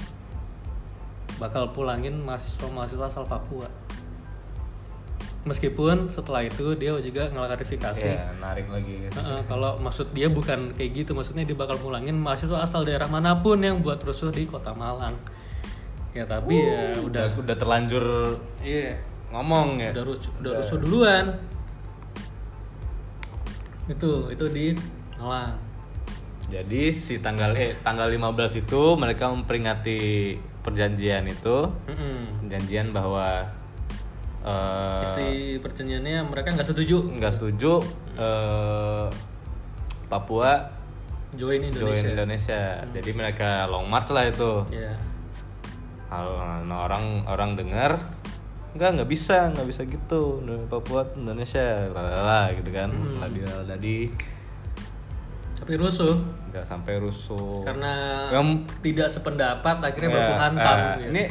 bakal 1.39 1.71
pulangin 1.71 2.19
mahasiswa-mahasiswa 2.21 3.05
asal 3.07 3.23
Papua. 3.25 3.71
Meskipun 5.43 6.07
setelah 6.07 6.47
itu 6.47 6.71
dia 6.79 6.95
juga 7.03 7.27
ngeklarifikasi 7.27 8.11
ya 8.15 8.31
narik 8.39 8.71
lagi 8.71 9.07
gitu. 9.07 9.19
Heeh, 9.19 9.43
kalau 9.47 9.75
maksud 9.75 10.15
dia 10.15 10.31
bukan 10.31 10.71
kayak 10.71 11.03
gitu, 11.03 11.11
maksudnya 11.11 11.43
dia 11.43 11.55
bakal 11.55 11.75
pulangin 11.75 12.15
mahasiswa 12.15 12.63
asal 12.63 12.87
daerah 12.87 13.11
mana 13.11 13.35
pun 13.35 13.59
yang 13.59 13.83
buat 13.83 13.99
rusuh 13.99 14.31
di 14.31 14.47
kota 14.47 14.71
Malang. 14.71 15.19
Ya 16.13 16.24
tapi 16.29 16.62
ya 16.62 16.93
udah, 17.01 17.25
udah 17.25 17.25
udah 17.41 17.55
terlanjur 17.58 18.05
iya, 18.62 18.93
ngomong 19.34 19.82
ya 19.82 19.89
udah 19.98 20.05
rusuh, 20.05 20.32
udah 20.46 20.51
rusuh 20.62 20.77
duluan. 20.77 21.25
Itu 23.89 24.29
itu 24.29 24.46
di 24.53 24.65
Malang. 25.20 25.58
jadi 26.51 26.91
si 26.93 27.17
tanggal 27.24 27.55
eh 27.58 27.74
tanggal 27.82 28.12
15 28.12 28.62
itu 28.62 28.82
mereka 29.00 29.32
memperingati 29.32 30.36
perjanjian 30.62 31.25
itu 31.25 31.72
Mm-mm. 31.89 32.46
perjanjian 32.46 32.93
bahwa 32.93 33.48
eh 34.43 35.01
Isi 35.08 35.29
perjanjiannya 35.63 36.29
mereka 36.29 36.53
nggak 36.53 36.67
setuju 36.67 36.98
nggak 37.17 37.34
setuju 37.39 37.82
eh 38.20 39.08
Papua 40.12 40.70
join 41.34 41.58
join 41.58 41.74
Indonesia. 41.74 42.10
Indonesia. 42.13 42.62
Jadi 42.93 43.12
mereka 43.17 43.65
long 43.65 43.89
march 43.89 44.13
lah 44.13 44.29
itu. 44.29 44.62
Ya. 44.70 44.93
Kalau 46.13 46.38
nah, 46.63 46.86
orang 46.86 47.25
orang 47.25 47.50
dengar 47.58 47.98
nggak 48.74 48.89
nggak 48.98 49.10
bisa 49.10 49.50
nggak 49.50 49.65
bisa 49.65 49.82
gitu 49.84 50.41
Papua 50.65 51.05
Indonesia 51.13 51.89
lalala 51.89 52.53
gitu 52.53 52.70
kan 52.70 52.89
Hmm. 52.89 53.17
ladi 53.17 53.39
ladi 53.65 53.98
Tapi 55.58 55.74
rusuh. 55.79 56.15
Nggak 56.51 56.65
sampai 56.67 57.00
rusuh. 57.00 57.63
Karena 57.63 57.93
Yang- 58.29 58.67
tidak 58.84 59.08
sependapat 59.10 59.79
akhirnya 59.79 60.10
Ya, 60.12 60.17
baku 60.20 60.34
hantam. 60.36 60.75
eh, 60.75 60.91
gitu. 61.00 61.10
ini 61.10 61.24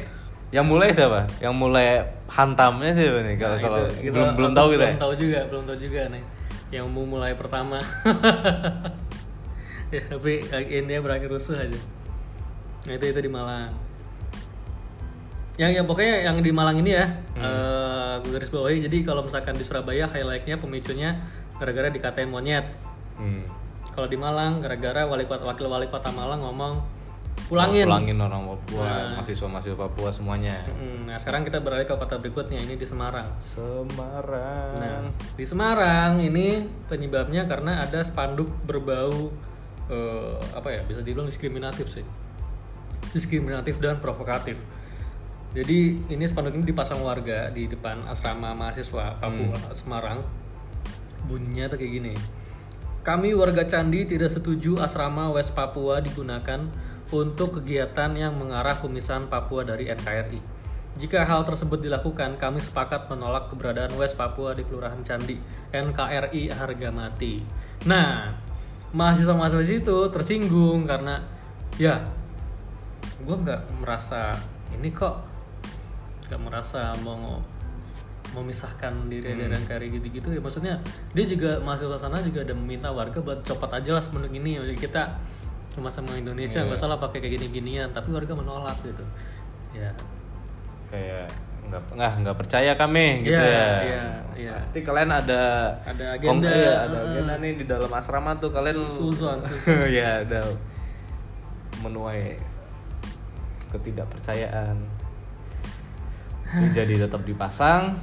yang 0.51 0.65
mulai 0.65 0.89
siapa? 0.89 1.29
Yang 1.37 1.55
mulai 1.55 1.87
hantamnya 2.27 2.93
siapa 2.97 3.19
nih? 3.21 3.37
Kalau 3.37 3.57
Nah, 3.57 3.61
kalau 3.61 3.79
itu- 3.85 4.01
itu 4.01 4.11
belum 4.11 4.25
aku 4.25 4.37
belum 4.41 4.53
tahu 4.53 4.67
gitu 4.69 4.81
ya? 4.81 4.87
belum 4.89 4.99
tahu 4.99 5.15
juga 5.15 5.41
belum 5.47 5.63
tahu 5.69 5.79
juga 5.79 6.01
nih. 6.09 6.23
Yang 6.73 6.87
mau 6.89 7.05
mulai 7.07 7.33
pertama. 7.37 7.79
Ya 9.93 10.01
tapi 10.09 10.41
ini 10.73 10.95
berakhir 10.99 11.29
rusuh 11.29 11.53
aja. 11.53 11.81
Nah 12.83 12.93
itu 12.97 13.05
itu 13.05 13.21
di 13.21 13.29
Malang 13.29 13.69
yang 15.55 15.71
yang 15.71 15.85
pokoknya 15.85 16.25
yang 16.25 16.37
di 16.39 16.49
Malang 16.49 16.81
ini 16.81 16.93
ya 16.93 17.07
Hmm. 17.33 17.43
eh, 17.43 18.15
gue 18.21 18.31
garis 18.33 18.49
bawahi 18.49 18.83
jadi 18.83 18.97
kalau 19.03 19.21
misalkan 19.23 19.53
di 19.53 19.63
Surabaya 19.63 20.07
highlightnya 20.07 20.57
pemicunya 20.57 21.21
gara-gara 21.57 21.89
dikatain 21.89 22.27
monyet 22.27 22.65
Hmm. 23.15 23.45
kalau 23.91 24.07
di 24.07 24.17
Malang 24.17 24.59
gara-gara 24.59 25.05
wali 25.05 25.25
kota 25.25 25.45
wakil 25.45 25.67
wali 25.67 25.87
kota 25.87 26.09
Malang 26.09 26.41
ngomong 26.41 26.81
pulangin 27.43 27.85
pulangin 27.85 28.17
orang 28.17 28.43
Papua 28.47 28.81
Nah. 28.81 29.09
mahasiswa 29.15 29.45
mahasiswa 29.47 29.77
Papua 29.79 30.09
semuanya 30.09 30.65
Mm, 30.65 31.05
nah 31.05 31.17
sekarang 31.17 31.43
kita 31.43 31.61
beralih 31.61 31.85
ke 31.85 31.93
kota 31.93 32.17
berikutnya 32.17 32.57
ini 32.59 32.75
di 32.75 32.87
Semarang 32.89 33.29
Semarang 33.39 34.73
Nah, 34.75 35.05
di 35.35 35.45
Semarang 35.45 36.17
ini 36.17 36.61
penyebabnya 36.89 37.45
karena 37.45 37.83
ada 37.83 38.01
spanduk 38.01 38.49
berbau 38.65 39.29
eh, 39.85 40.37
apa 40.55 40.69
ya 40.71 40.81
bisa 40.83 41.05
dibilang 41.05 41.27
diskriminatif 41.27 41.91
sih, 41.91 42.07
diskriminatif 43.11 43.77
dan 43.77 43.99
provokatif. 43.99 44.57
Jadi 45.53 46.01
ini 46.09 46.25
spanduk 46.25 46.57
ini 46.57 46.65
dipasang 46.65 47.05
warga 47.05 47.53
di 47.53 47.69
depan 47.69 48.09
asrama 48.09 48.57
mahasiswa 48.57 49.21
Papua 49.21 49.61
Semarang. 49.77 50.25
Bunyinya 51.29 51.69
tuh 51.69 51.77
kayak 51.77 51.93
gini. 51.93 52.15
Kami 53.05 53.37
warga 53.37 53.69
Candi 53.69 54.09
tidak 54.09 54.33
setuju 54.33 54.81
asrama 54.81 55.29
West 55.29 55.53
Papua 55.53 56.01
digunakan 56.01 56.73
untuk 57.13 57.61
kegiatan 57.61 58.17
yang 58.17 58.41
mengarah 58.41 58.81
pemisahan 58.81 59.29
Papua 59.29 59.61
dari 59.69 59.93
NKRI. 59.93 60.41
Jika 60.97 61.25
hal 61.25 61.45
tersebut 61.45 61.85
dilakukan, 61.85 62.41
kami 62.41 62.61
sepakat 62.61 63.13
menolak 63.13 63.53
keberadaan 63.53 63.93
West 64.01 64.17
Papua 64.17 64.57
di 64.57 64.65
Kelurahan 64.65 65.05
Candi, 65.05 65.37
NKRI 65.73 66.53
harga 66.53 66.89
mati. 66.89 67.45
Nah, 67.89 68.33
mahasiswa-mahasiswa 68.93 69.65
situ 69.69 69.97
tersinggung 70.09 70.85
karena 70.89 71.21
ya, 71.77 72.01
gue 73.25 73.37
nggak 73.37 73.81
merasa 73.81 74.37
ini 74.77 74.93
kok 74.93 75.32
nggak 76.29 76.41
merasa 76.41 76.95
mau 77.03 77.41
memisahkan 78.33 79.13
diri 79.13 79.37
dari 79.37 79.53
NKRI 79.53 79.89
gitu-gitu 80.01 80.29
ya. 80.33 80.41
Maksudnya 80.41 80.75
dia 81.13 81.25
juga 81.29 81.61
mahasiswa 81.61 82.01
sana 82.01 82.17
juga 82.25 82.41
ada 82.41 82.57
meminta 82.57 82.89
warga 82.89 83.21
buat 83.21 83.45
copot 83.45 83.69
aja 83.69 83.91
lah 83.93 84.03
semenuk 84.03 84.33
ini. 84.33 84.57
Maksudnya 84.57 84.81
kita 84.81 85.03
sama-sama 85.77 86.17
Indonesia 86.17 86.65
nggak 86.65 86.81
salah 86.81 86.97
pakai 86.97 87.21
kayak 87.21 87.41
gini-ginian. 87.41 87.93
Tapi 87.93 88.09
warga 88.09 88.33
menolak 88.33 88.77
gitu. 88.81 89.05
Ya. 89.77 89.93
Kayak 90.89 91.29
nggak 91.63 91.83
nggak 91.95 92.13
nggak 92.27 92.37
percaya 92.37 92.73
kami 92.75 93.23
gitu 93.23 93.39
Iya, 93.39 93.47
ya. 93.47 93.71
iya, 93.87 94.03
iya. 94.35 94.53
pasti 94.59 94.83
kalian 94.83 95.15
ada 95.15 95.71
Ada 95.87 96.19
agenda, 96.19 96.51
iya, 96.51 96.75
ada 96.91 96.99
agenda 97.07 97.35
nih 97.39 97.53
di 97.61 97.65
dalam 97.69 97.91
asrama 97.93 98.35
tuh. 98.41 98.51
Kalian 98.51 98.81
Suzon, 98.97 99.39
ya 99.97 100.25
ada 100.27 100.43
menuai 101.85 102.35
ketidakpercayaan 103.73 104.77
jadi 106.53 107.09
tetap 107.09 107.23
dipasang 107.23 107.97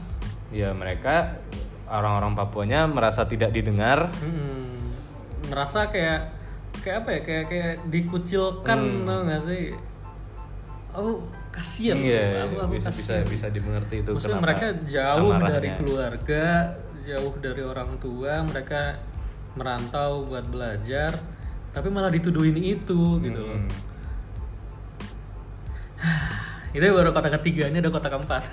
ya 0.50 0.74
mereka 0.74 1.38
orang-orang 1.86 2.34
Papuanya 2.34 2.86
merasa 2.86 3.26
tidak 3.26 3.50
didengar 3.50 4.10
Mm-mm. 4.20 4.74
merasa 5.50 5.90
kayak 5.90 6.34
kayak 6.82 6.98
apa 7.06 7.10
ya 7.12 7.22
kayak 7.22 7.46
kayak 7.46 7.74
dikucilkan 7.88 8.80
tau 9.06 9.22
gak 9.26 9.42
sih 9.44 9.74
aku 10.90 11.12
kasihan 11.50 11.98
iya 11.98 12.46
aku, 12.46 12.56
aku 12.62 12.74
bisa 12.78 12.90
bisa 12.90 13.14
kasihan. 13.18 13.26
bisa 13.26 13.48
dimengerti 13.50 13.96
itu 14.02 14.10
maksudnya 14.14 14.38
kenapa 14.38 14.46
mereka 14.46 14.68
jauh 14.86 15.30
amarahnya. 15.34 15.54
dari 15.54 15.70
keluarga 15.76 16.44
jauh 17.04 17.34
dari 17.42 17.64
orang 17.66 17.92
tua 17.98 18.34
mereka 18.46 18.82
merantau 19.54 20.30
buat 20.30 20.46
belajar 20.46 21.12
tapi 21.70 21.90
malah 21.90 22.10
dituduhin 22.10 22.58
itu 22.58 23.18
gitu 23.20 23.42
loh 23.44 23.58
Hmm. 23.60 23.70
Itu 26.72 26.86
baru 26.86 27.10
kota 27.10 27.30
ketiga 27.32 27.68
ini 27.68 27.78
ada 27.78 27.90
kota 27.90 28.08
keempat 28.08 28.44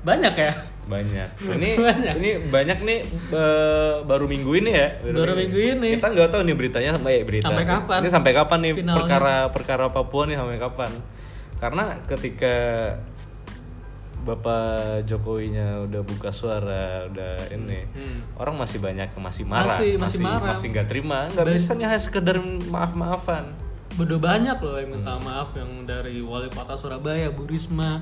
banyak 0.00 0.32
ya 0.32 0.52
banyak 0.82 1.28
ini 1.54 1.70
Banyak. 1.76 2.14
ini 2.16 2.30
banyak 2.48 2.78
nih 2.80 2.98
eh, 3.30 3.94
baru 4.02 4.24
minggu 4.24 4.52
ini 4.54 4.70
ya 4.72 4.88
Baru 5.06 5.32
minggu 5.34 5.58
ini. 5.60 5.88
kita 5.94 6.08
nggak 6.08 6.28
tahu 6.30 6.42
nih 6.42 6.56
beritanya 6.56 6.90
sampai 6.94 7.20
berita 7.22 7.46
Sampai 7.46 7.64
kapan? 7.64 7.98
ini 8.00 8.08
sampai 8.10 8.32
kapan 8.32 8.58
nih 8.60 8.72
Finalnya. 8.74 8.96
perkara 8.96 9.34
perkara 9.50 9.84
Papua 9.88 10.24
nih 10.24 10.36
sampai 10.36 10.56
kapan 10.56 10.90
karena 11.56 11.84
ketika 12.06 12.54
Bapak 14.20 15.04
Jokowinya 15.04 15.80
udah 15.80 16.00
buka 16.00 16.28
suara, 16.30 17.08
udah 17.08 17.40
ini 17.50 17.88
Hmm. 17.88 18.20
orang 18.36 18.52
masih 18.54 18.76
banyak 18.76 19.08
yang 19.08 19.22
masih 19.22 19.44
marah, 19.44 19.80
Masih- 19.80 19.96
masih 19.96 20.18
marah. 20.20 20.52
masih 20.52 20.66
nggak 20.68 20.86
terima, 20.86 21.24
nggak 21.30 21.46
bisa 21.48 21.72
nih 21.72 21.86
hanya 21.86 21.96
sekedar 21.98 22.36
maaf-maafan. 22.68 23.48
Udah 23.96 24.18
banyak 24.18 24.56
loh 24.56 24.76
yang 24.76 24.90
minta 24.92 25.12
Hmm. 25.12 25.24
maaf 25.24 25.50
yang 25.52 25.84
dari 25.84 26.20
wali 26.20 26.46
kota 26.48 26.74
Surabaya, 26.74 27.28
Bu 27.28 27.44
Risma, 27.44 28.00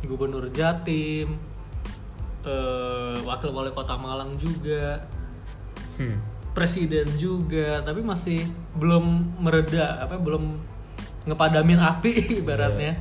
Gubernur 0.00 0.50
Jatim, 0.50 1.38
eh, 2.42 3.16
wakil 3.20 3.50
wali 3.50 3.70
kota 3.70 3.94
Malang 3.94 4.34
juga 4.34 4.98
Hmm. 5.94 6.18
presiden 6.50 7.06
juga 7.14 7.80
tapi 7.80 8.00
masih 8.00 8.44
belum 8.74 9.04
mereda 9.38 10.00
apa 10.00 10.16
belum 10.16 10.58
ngepadamin 11.22 11.78
api 11.78 12.12
ibaratnya 12.40 12.98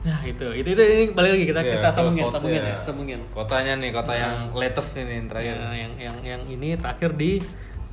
nah 0.00 0.16
itu 0.22 0.48
itu 0.54 0.64
itu 0.66 0.80
ini 0.80 1.04
balik 1.10 1.30
lagi 1.34 1.44
kita 1.46 1.60
Iya, 1.60 1.72
kita 1.76 1.88
sambungin 1.90 2.24
kota- 2.24 2.34
sambungin 2.38 2.62
ya 2.62 2.68
iya. 2.70 2.76
sambungin 2.78 3.20
Kotanya 3.30 3.72
nih, 3.76 3.90
kota 3.90 4.08
Nah. 4.08 4.16
yang 4.16 4.34
latest 4.54 4.90
ini 4.96 5.12
yang 5.14 5.28
terakhir. 5.28 5.56
Ya, 5.56 5.70
yang 5.76 5.92
yang 5.98 6.16
yang 6.22 6.42
ini 6.46 6.68
terakhir 6.74 7.10
di 7.14 7.36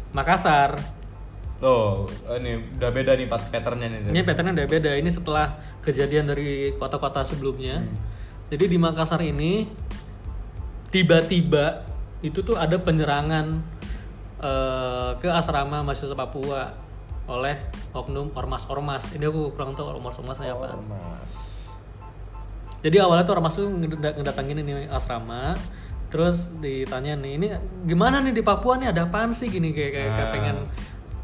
Makassar 0.10 0.80
Oh, 1.58 2.06
ini 2.32 2.52
udah 2.78 2.90
beda 2.92 3.12
nih 3.14 3.26
pat 3.26 3.50
patternnya 3.50 3.88
nih. 3.90 4.00
ini 4.08 4.22
patternnya 4.22 4.54
udah 4.56 4.68
beda 4.68 4.92
ini 4.94 5.10
setelah 5.10 5.54
kejadian 5.82 6.28
dari 6.28 6.74
kota-kota 6.74 7.22
sebelumnya 7.22 7.82
Hmm. 7.82 7.98
jadi 8.48 8.66
di 8.68 8.78
Makassar 8.78 9.18
ini 9.20 9.66
tiba-tiba 10.88 11.84
itu 12.20 12.40
tuh 12.40 12.56
ada 12.56 12.78
penyerangan 12.78 13.58
eh, 14.38 15.12
ke 15.18 15.28
asrama 15.28 15.82
mahasiswa 15.82 16.14
Papua 16.14 16.78
oleh 17.26 17.58
oknum 17.92 18.30
ormas-ormas 18.32 19.12
ini 19.12 19.26
aku 19.26 19.50
kurang 19.52 19.74
tahu 19.74 19.90
ormas-ormasnya 19.92 20.54
apa 20.54 20.68
Oh, 20.72 20.86
Mas. 20.86 21.34
jadi 22.80 23.02
awalnya 23.02 23.26
tuh 23.26 23.34
ormas 23.34 23.54
tuh 23.54 23.66
ngeda- 23.66 24.14
ngedatangin 24.16 24.62
ini 24.62 24.86
asrama 24.88 25.58
terus 26.08 26.54
ditanya 26.56 27.18
nih 27.18 27.32
ini 27.36 27.48
gimana 27.84 28.22
nih 28.22 28.32
di 28.32 28.40
Papua 28.40 28.78
nih 28.78 28.88
ada 28.88 29.04
apaan 29.04 29.34
sih 29.34 29.50
gini 29.50 29.74
kayak 29.74 29.92
kayak, 29.92 30.10
kayak 30.14 30.24
Ah. 30.24 30.32
pengen 30.32 30.58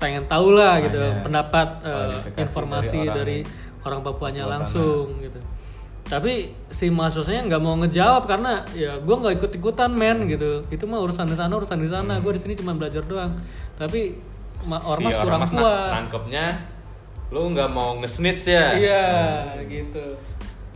pengen 0.04 0.24
tahu 0.26 0.52
lah 0.52 0.78
gitu 0.80 1.00
Tanya 1.00 1.24
pendapat 1.24 1.68
kualifikasi 1.80 2.42
informasi 2.42 2.98
dari 3.00 3.08
dari 3.08 3.38
orang 3.80 3.88
orang, 3.88 4.02
Papuanya 4.04 4.42
Papua 4.42 4.50
sana. 4.50 4.56
langsung 4.60 5.06
gitu 5.18 5.40
tapi 6.04 6.34
si 6.68 6.92
mahasiswanya 6.92 7.48
nggak 7.48 7.62
mau 7.62 7.80
ngejawab 7.80 8.28
karena 8.28 8.60
ya 8.74 9.00
gue 9.00 9.16
nggak 9.16 9.40
ikut 9.40 9.52
ikutan 9.56 9.88
men 9.90 10.28
gitu 10.28 10.68
itu 10.68 10.84
mah 10.84 11.00
urusan 11.00 11.26
di 11.26 11.34
sana 11.34 11.56
urusan 11.56 11.80
di 11.80 11.88
sana 11.88 12.20
gue 12.20 12.32
di 12.32 12.42
sini 12.42 12.54
cuma 12.54 12.76
belajar 12.76 13.02
doang 13.04 13.32
tapi 13.74 14.20
ma- 14.64 14.84
ormas 14.84 15.10
Hmm. 15.10 15.16
Si 15.16 15.24
kurang 15.24 15.42
ormas 15.42 15.52
puas 15.54 15.96
Nangkepnya 15.96 16.46
lu 17.32 17.50
nggak 17.50 17.66
mau 17.68 17.98
nge-snitch 17.98 18.46
ya? 18.46 18.66
iya 18.74 19.04
gitu 19.64 20.06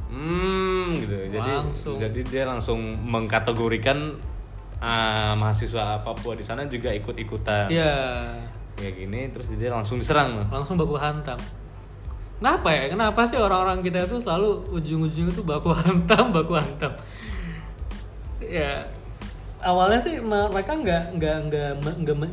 Hmm, 0.07 0.95
gitu. 0.95 1.19
Jadi 1.29 1.51
Langsung. 1.53 1.99
jadi 1.99 2.19
dia 2.23 2.43
langsung 2.43 2.79
mengkategorikan 3.03 4.15
ah, 4.79 5.35
mahasiswa 5.35 5.99
Papua 5.99 6.33
di 6.33 6.41
sana 6.41 6.63
juga 6.65 6.89
ikut-ikutan. 6.89 7.67
iya 7.67 8.31
Kayak 8.77 8.93
gini 8.93 9.21
terus 9.33 9.45
dia 9.49 9.73
langsung 9.73 9.97
diserang. 9.97 10.37
loh. 10.37 10.47
langsung 10.53 10.77
baku 10.77 10.95
hantam. 10.95 11.39
Kenapa 12.37 12.69
ya? 12.69 12.93
Kenapa 12.93 13.25
sih 13.25 13.37
orang-orang 13.41 13.81
kita 13.81 14.05
itu 14.05 14.21
selalu 14.21 14.69
ujung-ujungnya 14.69 15.33
tuh 15.33 15.45
baku 15.45 15.73
hantam, 15.81 16.29
baku 16.29 16.53
hantam? 16.53 16.93
Ya 18.37 18.85
awalnya 19.65 19.97
sih 19.97 20.21
mereka 20.21 20.77
nggak 20.77 21.17
nggak 21.17 21.37
nggak 21.49 21.69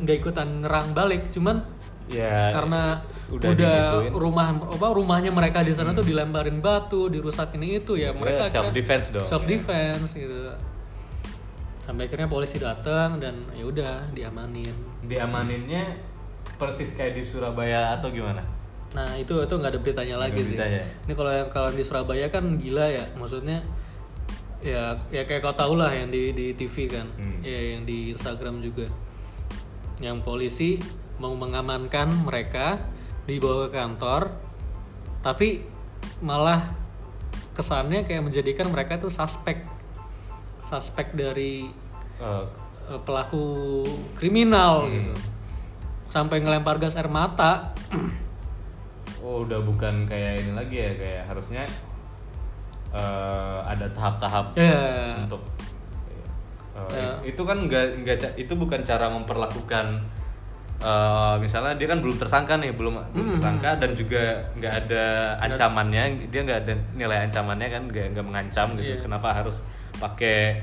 nggak 0.05 0.17
ikutan 0.21 0.61
nyerang 0.61 0.93
balik, 0.93 1.33
cuman 1.33 1.65
Ya 2.05 2.53
karena 2.53 3.01
udah 3.33 3.49
udah, 3.57 3.77
rumah 4.13 4.53
apa 4.61 4.87
rumahnya 4.93 5.33
mereka 5.33 5.65
di 5.65 5.73
sana 5.73 5.89
tuh 5.89 6.05
dilemparin 6.05 6.61
batu, 6.61 7.09
dirusakin 7.09 7.65
itu 7.65 7.97
ya 7.97 8.13
mereka 8.13 8.45
self 8.45 8.69
defense 8.69 9.09
dong. 9.09 9.25
self 9.25 9.43
defense 9.49 10.13
gitu. 10.13 10.53
Sampai 11.81 12.05
akhirnya 12.09 12.29
polisi 12.29 12.61
datang 12.61 13.17
dan 13.17 13.49
ya 13.57 13.65
udah 13.65 14.13
diamanin. 14.13 14.73
Diamaninnya 15.01 15.97
persis 16.55 16.91
kayak 16.91 17.13
di 17.13 17.23
Surabaya 17.23 17.95
atau 17.95 18.09
gimana? 18.09 18.41
Nah 18.91 19.11
itu 19.15 19.35
itu 19.35 19.51
nggak 19.51 19.71
ada 19.71 19.79
beritanya 19.79 20.15
lagi 20.17 20.33
ada 20.33 20.41
sih. 20.41 20.47
beritanya. 20.51 20.81
Ini 21.03 21.13
kalau 21.13 21.31
yang 21.31 21.49
kalau 21.49 21.69
di 21.69 21.83
Surabaya 21.83 22.25
kan 22.27 22.55
gila 22.55 22.85
ya, 22.87 23.05
maksudnya 23.13 23.59
ya 24.59 24.95
ya 25.09 25.21
kayak 25.23 25.41
kau 25.41 25.53
tau 25.53 25.73
lah 25.73 25.91
yang 25.91 26.09
di 26.09 26.31
di 26.31 26.51
TV 26.51 26.87
kan, 26.87 27.05
Hmm. 27.13 27.37
ya 27.39 27.75
yang 27.75 27.83
di 27.83 28.09
Instagram 28.09 28.59
juga, 28.59 28.87
yang 29.99 30.19
polisi 30.19 30.79
mau 31.15 31.31
mengamankan 31.31 32.11
mereka 32.23 32.79
dibawa 33.23 33.67
ke 33.67 33.75
kantor, 33.75 34.31
tapi 35.21 35.63
malah 36.19 36.71
kesannya 37.51 38.03
kayak 38.03 38.21
menjadikan 38.21 38.67
mereka 38.67 38.95
tuh 38.95 39.09
suspek, 39.09 39.63
suspek 40.59 41.11
dari 41.11 41.67
eh, 42.15 42.45
pelaku 43.01 43.83
kriminal 44.15 44.85
Hmm. 44.85 44.93
gitu, 44.93 45.13
sampai 46.15 46.39
ngelempar 46.39 46.79
gas 46.79 46.95
air 46.95 47.11
mata. 47.11 47.75
oh 49.19 49.43
udah 49.43 49.59
bukan 49.59 50.05
kayak 50.05 50.39
ini 50.39 50.51
lagi 50.53 50.77
ya 50.77 50.91
kayak 50.95 51.23
harusnya 51.27 51.63
eh, 52.91 53.57
ada 53.65 53.85
tahap-tahap 53.91 54.55
Ya. 54.55 55.19
untuk 55.19 55.41
eh, 56.77 56.93
Ya. 56.93 57.09
itu 57.25 57.41
kan 57.41 57.57
nggak 57.61 57.85
nggak 58.01 58.17
itu 58.37 58.53
bukan 58.53 58.79
cara 58.81 59.09
memperlakukan 59.09 60.05
eh, 60.77 61.35
misalnya 61.37 61.73
dia 61.73 61.87
kan 61.87 61.99
belum 61.99 62.15
tersangka 62.15 62.53
nih 62.55 62.71
belum 62.71 63.01
belum 63.09 63.27
tersangka 63.35 63.71
dan 63.75 63.91
juga 63.91 64.23
nggak 64.55 64.73
ada 64.85 65.03
ancamannya 65.41 66.03
dia 66.29 66.41
nggak 66.41 66.59
ada 66.61 66.73
nilai 66.93 67.17
ancamannya 67.25 67.67
kan 67.67 67.83
nggak 67.89 68.05
nggak 68.13 68.25
mengancam 68.25 68.67
gitu 68.77 68.93
Iya. 68.93 69.01
kenapa 69.01 69.33
harus 69.33 69.59
pakai 69.97 70.61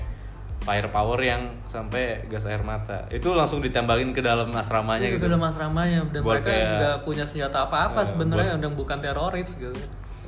firepower 0.62 1.18
yang 1.18 1.42
sampai 1.66 2.02
gas 2.26 2.42
air 2.44 2.62
mata 2.62 3.04
itu 3.08 3.26
langsung 3.30 3.58
ditembakin 3.58 4.10
ke 4.10 4.20
dalam 4.20 4.46
asramanya 4.48 5.02
Iya, 5.04 5.12
gitu 5.12 5.24
ke 5.24 5.28
dalam 5.28 5.42
asramanya 5.42 5.98
dan 6.06 6.20
Buat 6.20 6.40
mereka 6.40 6.50
nggak 6.72 6.96
punya 7.02 7.24
senjata 7.24 7.66
apa-apa 7.66 8.00
Eh, 8.00 8.06
sebenarnya 8.06 8.54
dan 8.56 8.72
bukan 8.72 8.98
teroris 8.98 9.50
gitu. 9.54 9.74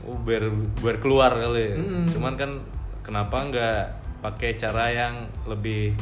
Oh, 0.03 0.19
biar 0.19 0.51
biar 0.77 0.99
keluar 0.99 1.33
kali. 1.33 1.65
ya. 1.65 1.75
Mm-mm. 1.77 2.05
Cuman 2.09 2.35
kan 2.35 2.51
kenapa 3.01 3.41
nggak 3.43 3.79
pakai 4.21 4.53
cara 4.55 4.85
yang 4.89 5.15
lebih 5.45 5.95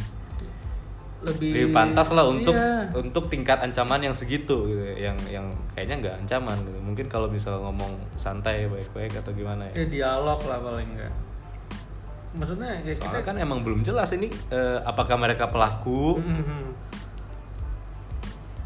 Lebih 1.23 1.55
lebih 1.55 1.65
pantas 1.71 2.11
lah 2.11 2.27
untuk 2.27 2.51
Iya. 2.51 2.91
untuk 2.93 3.31
tingkat 3.31 3.55
ancaman 3.57 4.03
yang 4.03 4.11
segitu 4.11 4.67
gitu. 4.67 4.83
Yang 4.99 5.15
yang 5.31 5.47
kayaknya 5.71 5.97
nggak 6.01 6.15
ancaman 6.19 6.59
gitu. 6.61 6.79
Mungkin 6.81 7.07
kalau 7.07 7.31
misal 7.31 7.63
ngomong 7.63 7.95
santai 8.17 8.67
baik-baik 8.67 9.15
atau 9.15 9.31
gimana 9.31 9.71
ya. 9.71 9.75
Ya, 9.77 9.87
dialog 9.87 10.43
lah 10.43 10.59
paling 10.59 10.89
enggak. 10.89 11.13
Maksudnya 12.33 12.81
ya 12.81 12.93
kita 12.93 13.13
Soalnya 13.13 13.23
kan 13.23 13.37
emang 13.37 13.61
belum 13.61 13.81
jelas 13.81 14.09
ini 14.11 14.27
eh, 14.49 14.79
apakah 14.83 15.17
mereka 15.17 15.47
pelaku 15.47 16.17
Mhm. 16.17 16.65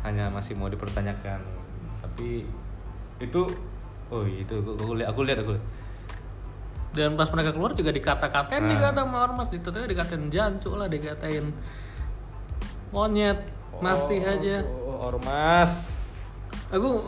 hanya 0.03 0.31
masih 0.31 0.55
mau 0.55 0.67
dipertanyakan. 0.67 1.43
Tapi 1.99 2.47
itu 3.19 3.43
oh 4.07 4.23
itu 4.23 4.55
aku, 4.55 4.95
lihat 4.95 5.11
aku 5.11 5.21
lihat 5.23 5.39
aku 5.41 5.53
lihat. 5.53 5.67
dan 6.93 7.13
pas 7.13 7.29
mereka 7.29 7.53
keluar 7.53 7.75
juga 7.75 7.93
dikata-katain 7.93 8.57
Nah. 8.59 8.71
dikata 8.71 9.05
sama 9.05 9.19
ormas 9.23 9.53
itu 9.53 9.69
tuh 9.69 9.85
dikatain 9.85 10.33
jancuk 10.33 10.81
lah 10.81 10.89
dikatain 10.89 11.53
monyet 12.89 13.37
masih 13.77 14.17
Oh, 14.19 14.33
aja 14.33 14.57
oh, 14.65 15.13
ormas. 15.13 15.93
aku 16.67 17.05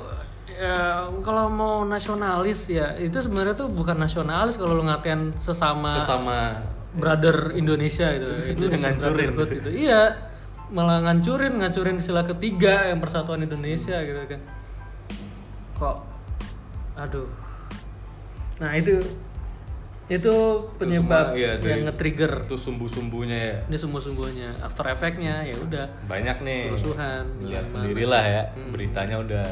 ya, 0.51 0.77
kalau 1.21 1.47
mau 1.47 1.83
nasionalis 1.83 2.67
ya 2.67 2.95
itu 2.95 3.15
sebenarnya 3.15 3.55
tuh 3.55 3.69
bukan 3.69 3.97
nasionalis 3.97 4.55
kalau 4.55 4.75
lu 4.75 4.85
ngatain 4.85 5.35
sesama 5.35 5.99
Sesama. 5.99 6.63
brother 6.93 7.53
Indonesia 7.53 8.09
gitu. 8.11 8.27
Indonesia 8.57 8.89
Ngancurin. 8.89 9.29
Brotherhood 9.33 9.51
gitu. 9.55 9.71
Iya 9.85 10.03
malah 10.69 11.01
ngancurin 11.01 11.57
ngancurin 11.57 11.97
sila 11.97 12.25
ketiga 12.25 12.87
yang 12.87 13.01
persatuan 13.01 13.41
Indonesia 13.41 13.97
gitu 13.99 14.21
kan. 14.27 14.41
Kok 15.75 15.97
aduh. 16.97 17.29
Nah 18.59 18.73
itu 18.75 18.99
itu 20.09 20.35
penyebab 20.81 21.31
semua, 21.31 21.37
iya, 21.37 21.53
dari- 21.57 21.69
yang 21.69 21.81
nge-trigger. 21.85 22.49
itu 22.49 22.57
sumbu-sumbunya 22.57 23.39
ya. 23.39 23.57
ini 23.69 23.77
sumbu-sumbunya. 23.77 24.49
After 24.59 24.89
efeknya 24.89 25.45
ya 25.45 25.53
udah. 25.55 25.85
Banyak 26.09 26.41
nih. 26.41 26.73
Kerusuhan, 26.73 27.25
lihat 27.45 27.69
sendirilah 27.69 28.25
ya 28.25 28.43
Hmm. 28.51 28.73
beritanya 28.73 29.17
udah 29.21 29.47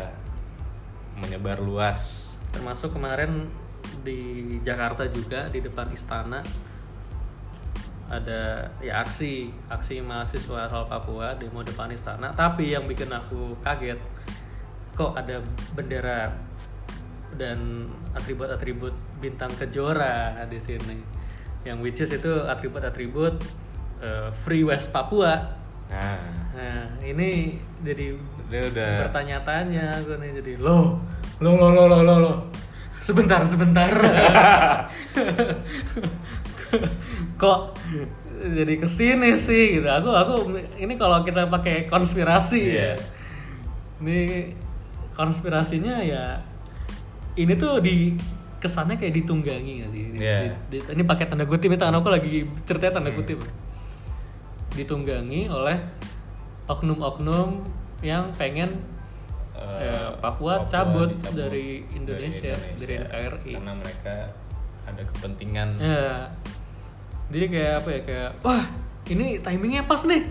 menyebar 1.17 1.61
luas. 1.61 2.33
Termasuk 2.53 2.97
kemarin 2.97 3.49
di 4.05 4.57
Jakarta 4.63 5.09
juga 5.11 5.49
di 5.51 5.61
depan 5.65 5.91
istana 5.91 6.41
ada 8.07 8.71
ya 8.79 9.03
aksi 9.03 9.51
aksi 9.67 9.99
mahasiswa 9.99 10.71
asal 10.71 10.87
Papua 10.87 11.35
demo 11.35 11.67
depan 11.67 11.91
istana. 11.91 12.31
Tapi 12.31 12.75
yang 12.75 12.87
bikin 12.87 13.11
aku 13.11 13.59
kaget 13.59 13.99
kok 14.95 15.19
ada 15.19 15.43
bendera 15.75 16.33
dan 17.37 17.91
atribut-atribut 18.15 18.95
bintang 19.19 19.51
kejora 19.59 20.39
di 20.47 20.59
sini. 20.63 20.99
Yang 21.67 21.79
which 21.83 22.01
is 22.01 22.11
itu 22.15 22.47
atribut-atribut 22.47 23.43
eh, 24.01 24.31
Free 24.47 24.63
West 24.63 24.95
Papua. 24.95 25.59
Nah. 25.91 26.47
Nah 26.55 26.83
ini 27.03 27.59
jadi 27.83 28.15
dia 28.47 28.63
udah 28.63 28.91
bertanya-tanya 29.05 29.85
aku 29.99 30.13
nih 30.17 30.31
jadi 30.39 30.53
lo 30.59 31.03
lo 31.39 31.51
lo 31.53 31.69
lo 31.69 31.85
lo 31.85 31.99
lo 32.01 32.15
lo 32.17 32.33
sebentar 32.99 33.43
sebentar 33.43 33.91
kok 37.37 37.61
jadi 38.37 38.75
ke 38.77 38.87
sini 38.87 39.35
sih 39.35 39.81
gitu 39.81 39.89
aku 39.89 40.11
aku 40.11 40.35
ini 40.77 40.95
kalau 40.95 41.23
kita 41.23 41.47
pakai 41.47 41.87
konspirasi 41.87 42.61
ya 42.61 42.73
Iya. 42.73 42.93
ini 43.99 44.21
konspirasinya 45.13 46.01
ya 46.01 46.41
ini 47.35 47.53
tuh 47.55 47.81
di 47.81 48.17
kesannya 48.57 48.97
kayak 48.97 49.15
ditunggangi 49.15 49.73
gak 49.85 49.91
sih? 49.93 50.05
Iya. 50.17 50.57
di- 50.73 50.81
di- 50.81 50.89
ini 50.91 51.03
pakai 51.05 51.29
tanda 51.29 51.45
kutip 51.45 51.69
itu 51.69 51.85
aku 51.85 52.09
lagi 52.09 52.45
ceritanya 52.65 52.99
tanda 52.99 53.13
kutip. 53.13 53.37
Ditunggangi 54.73 55.45
oleh 55.47 55.77
oknum-oknum 56.65 57.63
yang 58.01 58.29
pengen 58.33 58.71
Eh, 59.53 59.81
Ya, 59.83 60.13
Papua 60.15 60.61
cabut 60.63 61.09
dicabut 61.09 61.33
dari 61.35 61.81
Indonesia, 61.91 62.53
dari 62.77 63.01
NKRI. 63.01 63.57
karena 63.57 63.73
mereka 63.75 64.29
ada 64.85 65.01
kepentingan 65.03 65.69
Ya. 65.77 66.29
Jadi 67.27 67.47
kayak 67.49 67.73
apa 67.75 67.89
ya 67.91 68.01
kayak 68.03 68.31
wah 68.41 68.63
ini 69.07 69.41
timingnya 69.41 69.83
pas 69.83 70.05
nih, 70.05 70.23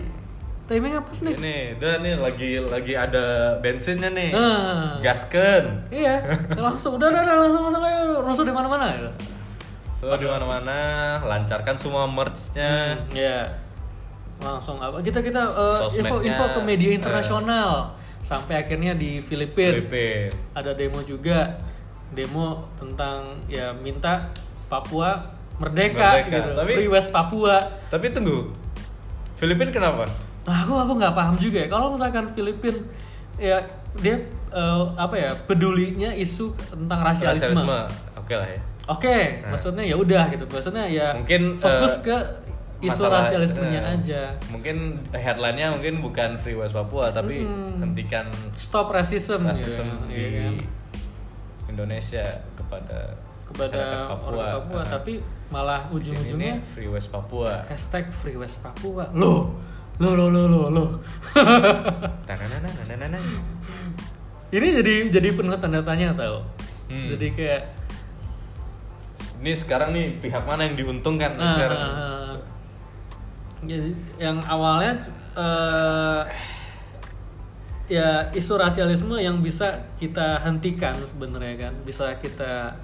timingnya 0.64 1.02
pas 1.02 1.18
nih. 1.18 1.34
ini 1.34 1.56
udah 1.74 1.94
nih 1.98 2.14
lagi 2.16 2.50
lagi 2.62 2.92
ada 2.94 3.26
bensinnya 3.58 4.08
nih 4.08 4.30
Ah. 4.30 5.02
gasken 5.02 5.90
Iya, 5.90 6.22
langsung 6.54 6.94
udah 6.94 7.08
udah, 7.08 7.20
udah, 7.20 7.36
langsung 7.42 7.62
langsung 7.64 7.82
ayo 7.82 8.22
rusuh 8.22 8.44
di 8.44 8.54
mana-mana. 8.54 8.86
gitu. 8.94 9.10
so 9.96 10.12
di 10.12 10.24
mana 10.24 10.44
mana 10.44 10.78
lancarkan 11.20 11.74
semua 11.74 12.06
merchnya 12.06 12.94
Hmm, 12.94 13.10
Iya. 13.10 13.40
Langsung 14.48 14.78
apa? 14.78 14.96
Kita 15.00 15.18
kita 15.20 15.42
uh, 15.48 15.90
info 15.90 16.20
info 16.20 16.44
ke 16.48 16.60
media 16.62 16.90
internasional 16.92 17.94
sampai 18.18 18.58
akhirnya 18.58 18.92
di 18.92 19.18
Filipina 19.20 19.76
Filipin 19.76 20.30
ada 20.50 20.70
demo 20.72 20.98
juga 21.00 21.58
demo 22.08 22.66
tentang 22.74 23.38
ya 23.46 23.70
minta 23.72 24.30
Papua 24.66 25.34
merdeka, 25.56 26.18
Merdeka. 26.18 26.30
gitu. 26.32 26.50
Tapi- 26.54 26.74
Free 26.74 26.90
West 26.90 27.10
Papua. 27.10 27.56
tapi 27.86 28.10
tunggu 28.10 28.50
Filipin 29.36 29.70
kenapa 29.70 30.06
Nah, 30.42 30.62
aku 30.62 30.74
aku 30.74 30.92
nggak 30.94 31.10
paham 31.12 31.34
juga 31.34 31.58
ya. 31.58 31.68
Kalau 31.68 31.90
misalkan 31.90 32.30
Filipina 32.30 32.78
ya 33.34 33.58
dia 33.96 34.14
eh, 34.48 34.82
apa 34.94 35.14
ya 35.14 35.30
pedulinya 35.42 36.14
isu 36.14 36.50
tentang 36.66 37.02
rasialisme. 37.02 37.50
Rasialisme. 37.52 37.78
oke 38.16 38.34
lah 38.34 38.48
ya 38.48 38.60
Oke, 38.86 39.42
Nah. 39.42 39.50
maksudnya 39.50 39.82
ya 39.82 39.98
udah 39.98 40.30
gitu. 40.30 40.46
Maksudnya 40.46 40.86
ya 40.86 41.10
Mungkin, 41.10 41.58
fokus 41.58 41.98
eh, 41.98 42.02
ke 42.06 42.16
isu 42.84 43.02
rasialismenya 43.08 43.80
eh, 43.80 43.94
aja. 43.96 44.22
mungkin 44.52 45.00
headline-nya 45.08 45.72
mungkin 45.72 46.04
bukan 46.04 46.36
Free 46.36 46.52
West 46.52 46.76
Papua 46.76 47.08
tapi 47.08 47.40
Mm-mm. 47.40 47.80
hentikan 47.80 48.28
Stop 48.52 48.92
racism, 48.92 49.48
rasisme 49.48 49.84
gitu, 49.84 50.12
di 50.12 50.20
ya 50.20 50.28
kan? 50.44 50.54
Indonesia 51.72 52.24
kepada 52.52 53.16
kepada 53.48 54.12
Papua, 54.12 54.28
orang 54.28 54.54
Papua, 54.60 54.80
Nah, 54.82 54.86
tapi 54.92 55.12
malah 55.48 55.80
ujung-ujungnya 55.88 56.60
Free 56.66 56.90
West 56.90 57.08
Papua 57.08 57.64
hashtag 57.70 58.12
Free 58.12 58.36
West 58.36 58.60
Papua. 58.60 59.08
Loh, 59.16 59.56
loh, 59.96 60.12
loh, 60.12 60.28
loh, 60.28 60.44
loh, 60.44 60.66
loh. 60.68 60.88
Tanananananana. 62.28 63.18
Ini 64.52 64.68
jadi 64.82 64.94
jadi 65.10 65.28
penuh 65.32 65.56
tanda 65.58 65.80
tanya 65.80 66.12
tau. 66.12 66.44
Hmm. 66.86 67.08
Jadi 67.14 67.26
kayak 67.34 67.62
ini 69.42 69.52
sekarang 69.52 69.90
nih 69.92 70.06
pihak 70.22 70.42
mana 70.48 70.64
yang 70.64 70.76
diuntungkan 70.78 71.34
nih 71.36 71.44
ah, 71.44 71.52
sekarang. 71.54 71.80
Jadi, 73.66 73.90
yang 74.22 74.38
awalnya 74.46 75.02
eh, 75.34 76.22
ya 77.86 78.30
isu 78.34 78.58
rasialisme 78.58 79.14
yang 79.18 79.38
bisa 79.42 79.90
kita 79.98 80.42
hentikan 80.42 80.94
sebenarnya 81.02 81.70
kan, 81.70 81.74
bisa 81.86 82.14
kita 82.18 82.74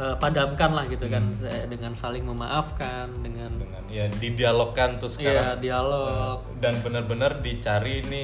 eh, 0.00 0.14
padamkan 0.16 0.72
lah 0.72 0.84
gitu 0.88 1.06
kan. 1.08 1.32
Hmm. 1.32 1.68
Dengan 1.68 1.92
saling 1.92 2.24
memaafkan 2.24 3.12
dengan 3.20 3.52
dengan 3.60 3.82
ya 3.92 4.08
didialogkan 4.08 4.96
tuh 4.96 5.12
ya 5.20 5.56
sekarang. 5.56 5.60
dialog. 5.60 6.38
dan 6.60 6.74
benar-benar 6.80 7.44
dicari 7.44 8.00
ini 8.04 8.22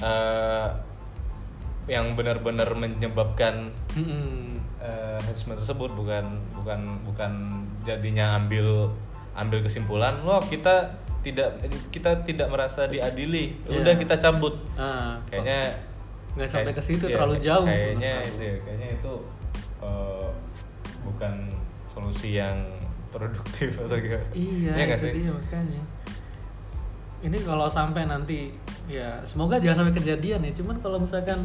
eh, 0.00 0.68
yang 1.86 2.18
benar-benar 2.18 2.66
menyebabkan 2.74 3.70
eh, 3.94 5.16
rasisme 5.22 5.54
tersebut. 5.54 5.94
Bukan 5.94 6.24
bukan 6.58 6.80
bukan 7.06 7.32
jadinya 7.80 8.36
ambil 8.42 8.90
ambil 9.36 9.60
kesimpulan 9.60 10.16
loh 10.20 10.40
kita 10.40 10.96
tidak 11.20 11.60
kita 11.90 12.22
tidak 12.22 12.48
merasa 12.48 12.86
diadili 12.86 13.58
Iya. 13.64 13.82
udah 13.82 13.94
kita 13.94 14.14
cabut 14.16 14.54
Ah, 14.74 15.18
kayaknya 15.26 15.74
nggak 16.34 16.46
sampai 16.46 16.70
kayak- 16.70 16.78
ke 16.78 16.82
situ, 16.84 17.04
iya, 17.04 17.14
terlalu 17.14 17.36
jauh. 17.38 17.64
kayaknya 17.64 18.12
itu 18.22 18.42
ya, 18.42 18.56
kayaknya 18.62 18.88
itu 18.94 19.12
eh, 19.78 20.28
bukan 21.02 21.34
solusi 21.86 22.28
yang 22.34 22.56
produktif 23.08 23.76
atau 23.82 23.96
gimana 23.96 24.24
Iya, 24.32 24.72
Iya 24.72 24.82
nggak 24.86 24.98
itu 24.98 25.06
sih 25.06 25.12
dia 25.14 25.30
makanya. 25.30 25.82
Ini 27.18 27.38
kalau 27.42 27.66
sampai 27.66 28.04
nanti 28.04 28.52
ya 28.86 29.18
semoga 29.22 29.56
jangan 29.56 29.82
sampai 29.82 29.96
kejadian 29.96 30.40
ya. 30.42 30.52
Cuman 30.52 30.76
kalau 30.78 30.96
misalkan 30.96 31.40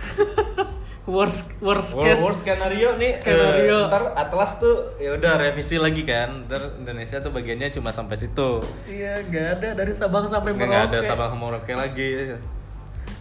worst 1.10 1.42
worst 1.58 1.92
Worst, 1.92 2.06
case 2.08 2.20
worst 2.20 2.40
skenario 2.40 2.94
nih 2.94 3.10
Skenario. 3.12 3.78
eh, 3.78 3.88
ntar 3.88 4.14
Atlas 4.14 4.56
tuh 4.56 4.94
ya 4.96 5.12
udah 5.12 5.32
revisi 5.36 5.76
lagi 5.76 6.02
kan 6.02 6.46
ntar 6.46 6.76
Indonesia 6.76 7.18
tuh 7.18 7.30
bagiannya 7.30 7.68
cuma 7.70 7.90
sampai 7.90 8.16
situ 8.16 8.62
Iya, 8.86 9.20
nggak 9.24 9.46
ada 9.56 9.68
dari 9.74 9.92
Sabang 9.92 10.24
sampai 10.24 10.52
Merauke. 10.52 10.68
nggak 10.68 10.82
ada 10.86 10.98
Sabang 11.02 11.28
sama 11.28 11.44
Merauke 11.48 11.74
lagi 11.74 12.10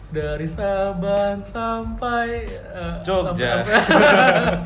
Dari 0.10 0.48
Sabang 0.48 1.42
sampai 1.44 2.46
eh, 2.50 2.96
Jogja. 3.02 3.62
sampai- 3.62 4.66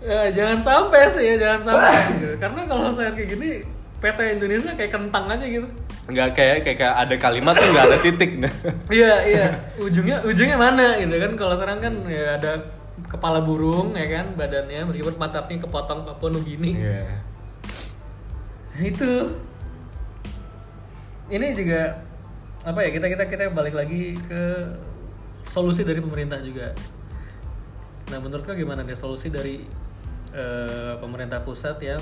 ya, 0.00 0.20
jangan 0.36 0.58
sampai 0.58 1.02
sih 1.08 1.24
ya, 1.26 1.34
jangan 1.38 1.60
sampai. 1.62 1.92
gitu. 2.14 2.34
Karena 2.42 2.60
kalau 2.64 2.92
saya 2.92 3.10
kayak 3.10 3.28
gini, 3.30 3.50
PT 3.98 4.18
Indonesia 4.38 4.72
kayak 4.78 4.92
kentang 4.94 5.26
aja 5.26 5.46
gitu. 5.46 5.66
nggak 6.08 6.28
kayak 6.32 6.56
kayak 6.64 6.78
kayak 6.80 6.94
ada 7.04 7.14
kalimat 7.20 7.52
tuh 7.58 7.68
nggak 7.68 7.86
ada 7.90 7.98
titik. 8.00 8.30
Nah 8.40 8.52
Iya 8.98 9.12
iya. 9.28 9.46
Ujungnya 9.76 10.24
ujungnya 10.24 10.56
mana 10.56 10.96
gitu 11.02 11.16
kan? 11.18 11.32
Kalau 11.36 11.54
sekarang 11.58 11.78
kan 11.82 11.94
ya 12.06 12.38
ada 12.40 12.52
kepala 13.10 13.42
burung 13.44 13.94
ya 13.94 14.06
kan 14.08 14.34
badannya 14.34 14.88
meskipun 14.88 15.14
pantatnya 15.20 15.62
kepotong 15.62 16.02
Papua 16.06 16.30
Nugini 16.32 16.78
Iya. 16.78 17.04
Nah, 18.74 18.82
itu. 18.86 19.12
Ini 21.28 21.46
juga 21.52 22.08
apa 22.64 22.80
ya 22.86 22.90
kita 22.94 23.06
kita 23.12 23.24
kita 23.28 23.42
balik 23.52 23.76
lagi 23.76 24.16
ke 24.16 24.42
solusi 25.50 25.84
dari 25.84 26.00
pemerintah 26.00 26.40
juga. 26.40 26.72
Nah 28.08 28.18
menurut 28.22 28.46
kau 28.48 28.56
gimana 28.56 28.80
nih 28.80 28.96
solusi 28.96 29.28
dari 29.28 29.60
eh, 30.32 30.94
pemerintah 30.96 31.44
pusat 31.44 31.76
yang 31.84 32.00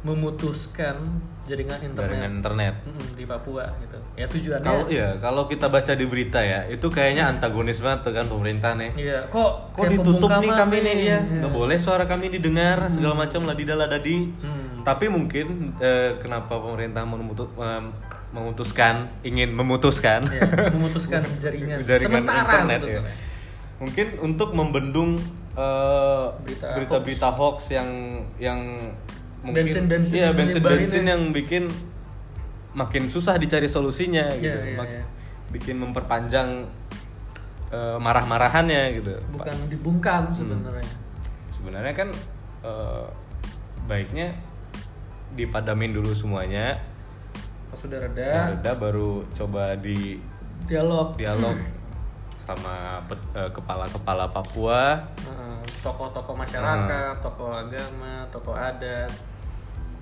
memutuskan 0.00 0.94
jaringan 1.42 1.80
internet. 1.80 2.06
Jaringan 2.06 2.30
internet. 2.34 2.74
Di 3.12 3.24
Papua 3.24 3.64
gitu. 3.78 3.98
Ya 4.14 4.26
tujuannya. 4.26 4.62
Kalau 4.62 4.84
iya 4.86 5.08
kalau 5.16 5.42
kita 5.44 5.66
baca 5.66 5.92
di 5.92 6.04
berita 6.04 6.38
ya 6.38 6.66
itu 6.66 6.86
kayaknya 6.86 7.26
antagonis 7.28 7.78
banget 7.78 8.00
tuh 8.02 8.12
kan 8.12 8.26
pemerintah 8.26 8.74
nih. 8.74 8.90
Iya, 8.94 9.18
kok 9.26 9.72
kok 9.72 9.84
ditutup 9.88 10.30
nih 10.36 10.50
kami 10.52 10.76
nih? 10.80 10.96
ya 11.00 11.18
nggak 11.20 11.50
boleh 11.50 11.76
suara 11.76 12.04
kami 12.04 12.28
didengar 12.28 12.86
segala 12.88 13.14
macam 13.16 13.42
ladida 13.42 13.74
ladadi 13.74 14.30
Hmm. 14.38 14.84
tapi 14.84 15.06
mungkin 15.06 15.74
eh, 15.76 16.14
kenapa 16.16 16.54
pemerintah 16.56 17.02
memutu- 17.02 17.50
mem- 17.52 17.92
memutuskan 18.28 19.08
ingin 19.22 19.50
memutuskan? 19.50 20.22
Iya, 20.24 20.70
memutuskan 20.70 21.24
jaringan, 21.42 21.80
jaringan 21.80 22.22
sementara 22.22 22.52
internet 22.60 22.80
ya. 22.84 23.00
mungkin 23.78 24.06
untuk 24.20 24.52
membendung 24.52 25.16
eh, 25.54 26.26
Berita 26.40 26.66
berita-berita 26.72 27.28
hoax. 27.30 27.70
yang 27.70 27.88
yang 28.38 28.60
mungkin 29.40 29.64
Bensin-bensin 29.64 30.16
iya 30.16 30.28
bensin 30.30 30.58
nyebarin 30.58 30.78
bensin 30.82 31.02
ya. 31.02 31.10
yang 31.12 31.22
bikin 31.30 31.64
makin 32.72 33.06
susah 33.06 33.34
dicari 33.34 33.66
solusinya 33.66 34.28
Iya, 34.30 34.38
gitu 34.38 34.58
iya, 34.64 34.76
Mak- 34.76 34.90
iya. 34.90 35.04
bikin 35.50 35.76
memperpanjang 35.78 36.48
eh, 37.68 37.96
marah-marahannya 37.96 38.82
gitu 38.96 39.14
bukan 39.30 39.56
dibungkam 39.66 40.30
sebenarnya. 40.32 40.94
sebenarnya 41.50 41.94
kan 41.94 42.08
eh, 42.62 43.06
baiknya 43.84 44.34
dipadamin 45.30 45.92
dulu 45.92 46.12
semuanya 46.12 46.80
Pas 47.68 47.76
sudah 47.76 48.00
ya 48.00 48.08
reda, 48.08 48.32
udah 48.58 48.74
baru 48.74 49.10
coba 49.30 49.76
di 49.76 50.16
dialog. 50.64 51.14
dialog 51.14 51.56
sama 52.48 53.04
eh, 53.34 53.50
kepala-kepala 53.52 54.32
Papua 54.32 55.04
Heeh, 55.20 55.56
tokoh-tokoh 55.78 56.32
masyarakat, 56.34 57.20
tokoh 57.20 57.52
agama, 57.52 58.24
tokoh 58.28 58.56
adat. 58.56 59.12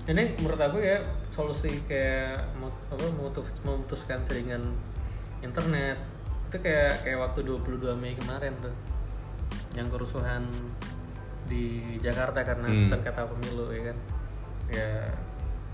Ini 0.07 0.39
menurut 0.39 0.55
aku 0.57 0.79
ya 0.79 1.03
solusi 1.27 1.83
kayak 1.83 2.39
mau- 2.55 2.71
apa 2.87 3.03
memutus, 3.11 3.43
memutuskan 3.61 4.23
jaringan 4.23 4.63
internet 5.39 5.99
itu 6.47 6.57
kayak 6.57 7.03
kayak 7.03 7.19
waktu 7.19 7.43
22 7.43 7.91
Mei 7.93 8.15
kemarin 8.15 8.55
tuh 8.57 8.71
yang 9.75 9.91
kerusuhan 9.91 10.47
di 11.43 11.99
Jakarta 11.99 12.39
karena 12.41 12.65
Hmm. 12.65 12.87
sengketa 12.87 13.27
pemilu 13.27 13.67
ya 13.69 13.81
kan 13.85 13.97
ya 14.67 14.89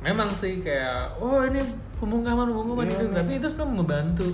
memang 0.02 0.30
sih 0.30 0.60
kayak 0.60 1.14
oh 1.16 1.46
ini 1.46 1.62
pembungkaman 1.96 2.46
pembungkaman 2.48 2.86
Iya, 2.86 2.94
itu 2.96 3.06
tapi 3.12 3.32
itu 3.38 3.48
sebenarnya 3.48 3.78
membantu 3.78 4.28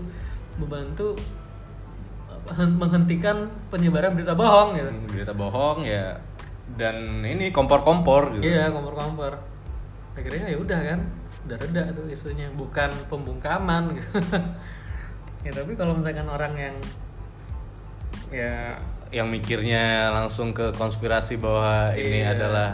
membantu 0.56 1.08
menghentikan 2.75 3.47
penyebaran 3.69 4.13
berita 4.13 4.34
bohong 4.34 4.75
gitu. 4.75 4.89
Berita 5.08 5.34
bohong 5.34 5.84
ya. 5.84 6.17
Dan 6.69 7.21
ini 7.21 7.49
kompor-kompor 7.49 8.38
gitu. 8.38 8.45
Iya, 8.45 8.69
kompor-kompor. 8.69 9.38
Akhirnya 10.13 10.49
ya 10.49 10.58
udah 10.60 10.80
kan, 10.84 10.99
udah 11.47 11.58
reda 11.58 11.84
tuh 11.93 12.06
isunya, 12.08 12.47
bukan 12.54 12.89
pembungkaman 13.08 13.89
gitu. 13.97 14.19
ya 15.39 15.56
tapi 15.56 15.71
kalau 15.73 15.95
misalkan 15.95 16.28
orang 16.28 16.52
yang 16.54 16.75
ya 18.30 18.75
yang 19.10 19.25
mikirnya 19.25 20.12
langsung 20.12 20.52
ke 20.52 20.69
konspirasi 20.75 21.39
bahwa 21.39 21.95
ini 21.95 22.21
Iya. 22.21 22.36
adalah 22.38 22.69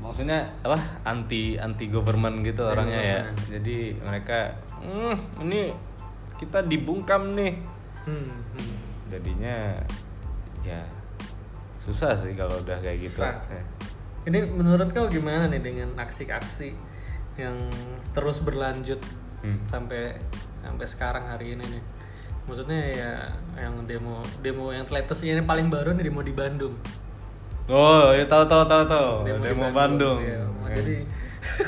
maksudnya 0.00 0.48
apa? 0.64 0.78
Anti 1.04 1.60
anti 1.60 1.90
government 1.92 2.40
gitu 2.40 2.64
orangnya 2.64 3.00
ya. 3.02 3.20
Jadi 3.52 4.00
mereka 4.00 4.56
"Hmm, 4.80 5.12
ini 5.44 5.74
kita 6.40 6.64
dibungkam 6.64 7.36
nih 7.36 7.52
Hmm, 8.10 8.42
hmm. 8.58 8.74
jadinya 9.06 9.56
ya 10.60 10.82
susah 11.80 12.12
sih 12.12 12.34
kalau 12.34 12.58
udah 12.58 12.76
kayak 12.78 13.06
gitu 13.06 13.22
Susah. 13.22 13.38
Ini 14.20 14.50
menurut 14.52 14.92
kau 14.92 15.08
gimana 15.08 15.48
nih 15.48 15.62
dengan 15.62 15.96
aksi-aksi 15.96 16.74
yang 17.38 17.56
terus 18.12 18.42
berlanjut 18.42 18.98
Hmm. 19.40 19.56
sampai 19.64 20.20
sampai 20.60 20.84
sekarang 20.84 21.24
hari 21.24 21.56
ini 21.56 21.64
nih? 21.64 21.82
Maksudnya 22.44 22.80
ya 22.92 23.12
yang 23.56 23.88
demo 23.88 24.20
demo 24.44 24.68
yang 24.68 24.84
latest 24.92 25.24
ini 25.24 25.40
paling 25.40 25.72
baru 25.72 25.96
nih 25.96 26.04
demo 26.04 26.20
di 26.20 26.34
Bandung. 26.34 26.76
oh 27.70 28.10
ya 28.12 28.26
tahu 28.26 28.44
tahu 28.44 28.66
tahu 28.66 28.84
tahu 28.84 29.10
di 29.24 29.32
demo 29.40 29.70
Bandung, 29.70 30.18
Iya, 30.20 30.42
Eh. 30.42 30.74
Jadi 30.76 30.96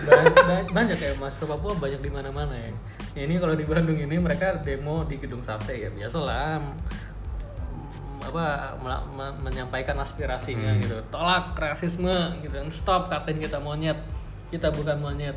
ba- 0.02 0.24
ba- 0.42 0.68
banyak 0.70 0.96
ya 0.96 1.12
Mas 1.14 1.36
Papua 1.36 1.72
banyak 1.74 1.98
di 1.98 2.08
mana-mana 2.08 2.52
ya. 2.52 2.70
Ya, 3.12 3.22
Ini 3.22 3.36
kalau 3.36 3.52
di 3.52 3.62
Bandung 3.62 3.94
ini 3.94 4.16
mereka 4.16 4.56
demo 4.58 5.02
di 5.02 5.16
gedung 5.16 5.40
sate 5.40 5.76
ya 5.78 5.88
biasalah 5.88 6.60
apa 8.22 8.78
menyampaikan 9.38 9.98
aspirasinya 9.98 10.70
Hmm. 10.70 10.80
gitu. 10.80 10.96
Tolak 11.08 11.52
rasisme 11.52 12.12
gitu. 12.38 12.54
Stop 12.68 13.08
katain 13.08 13.36
kita 13.36 13.58
monyet. 13.58 13.98
Kita 14.48 14.70
bukan 14.70 14.98
monyet. 14.98 15.34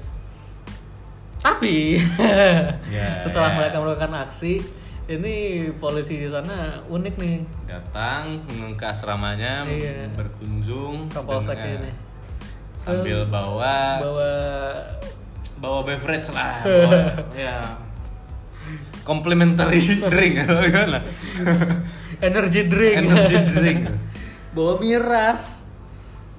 Tapi 1.37 1.97
Ya, 2.87 3.17
setelah 3.23 3.51
ya. 3.51 3.55
mereka 3.55 3.77
melakukan 3.77 4.13
aksi 4.19 4.61
ini 5.05 5.35
polisi 5.71 6.17
di 6.17 6.25
sana 6.25 6.81
unik 6.83 7.13
nih 7.15 7.37
datang 7.65 8.41
ke 8.73 8.81
asramanya 8.83 9.61
Iya. 9.63 10.09
berkunjung 10.11 11.05
Kapolsek 11.07 11.53
dengan- 11.53 11.81
ini. 11.83 11.91
Sambil 12.85 13.25
Eh, 13.25 13.27
bawa 13.27 13.75
bawa 13.97 14.31
bawa 15.57 15.79
beverage 15.83 16.29
lah 16.29 16.61
bawa, 16.65 16.99
ya. 17.33 17.57
Complimentary 19.05 19.77
drink 20.13 20.33
atau 20.41 20.65
gimana? 20.65 21.05
Energy 22.17 22.65
drink. 22.65 23.05
Energy 23.05 23.37
drink. 23.53 23.79
Bawa 24.57 24.81
miras. 24.81 25.69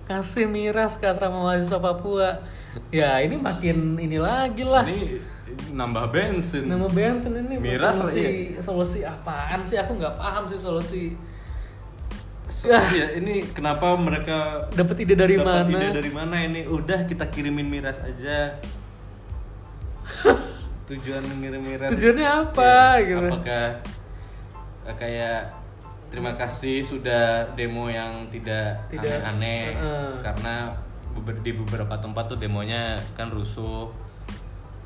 Kasih 0.07 0.51
miras 0.51 0.99
ke 0.99 1.07
asrama 1.07 1.47
mahasiswa 1.47 1.79
Papua. 1.79 2.43
Ya 2.91 3.23
ini 3.23 3.39
makin 3.39 3.95
ini 3.95 4.19
lagi 4.19 4.67
lah. 4.67 4.83
Ini 4.83 5.23
nambah 5.71 6.11
bensin. 6.11 6.67
Nama 6.67 6.91
bensin 6.91 7.39
ini. 7.39 7.55
Miras 7.63 8.03
solusi 8.03 8.59
solusi 8.59 8.99
apaan 9.07 9.63
sih? 9.63 9.79
Aku 9.79 9.95
nggak 9.95 10.19
paham 10.19 10.51
sih 10.51 10.59
solusi 10.59 11.15
So, 12.57 12.73
ya, 12.73 13.13
ini 13.13 13.45
kenapa 13.53 13.93
mereka 14.01 14.65
dapat 14.73 14.97
ide 14.99 15.13
dari 15.13 15.37
dapat 15.37 15.69
mana? 15.69 15.77
ide 15.77 15.89
dari 15.93 16.09
mana 16.09 16.37
ini? 16.41 16.65
Udah 16.65 17.05
kita 17.05 17.29
kirimin 17.29 17.69
miras 17.69 18.01
aja. 18.01 18.57
Tujuan 20.89 21.21
ngirim 21.21 21.61
miras. 21.61 21.91
Tujuannya 21.93 22.25
apa 22.27 22.73
Ya, 22.97 23.05
gitu? 23.05 23.29
apakah 23.29 23.67
eh, 24.87 24.97
kayak 24.97 25.41
terima 26.09 26.33
kasih 26.33 26.81
sudah 26.81 27.53
demo 27.53 27.91
yang 27.91 28.31
tidak 28.31 28.89
Tidak, 28.89 29.19
aneh-aneh? 29.21 29.75
Heeh. 29.75 30.11
karena 30.23 30.73
di 31.43 31.53
beberapa 31.53 31.97
tempat 31.97 32.25
tuh 32.29 32.39
demonya 32.39 32.97
kan 33.13 33.29
rusuh. 33.29 33.93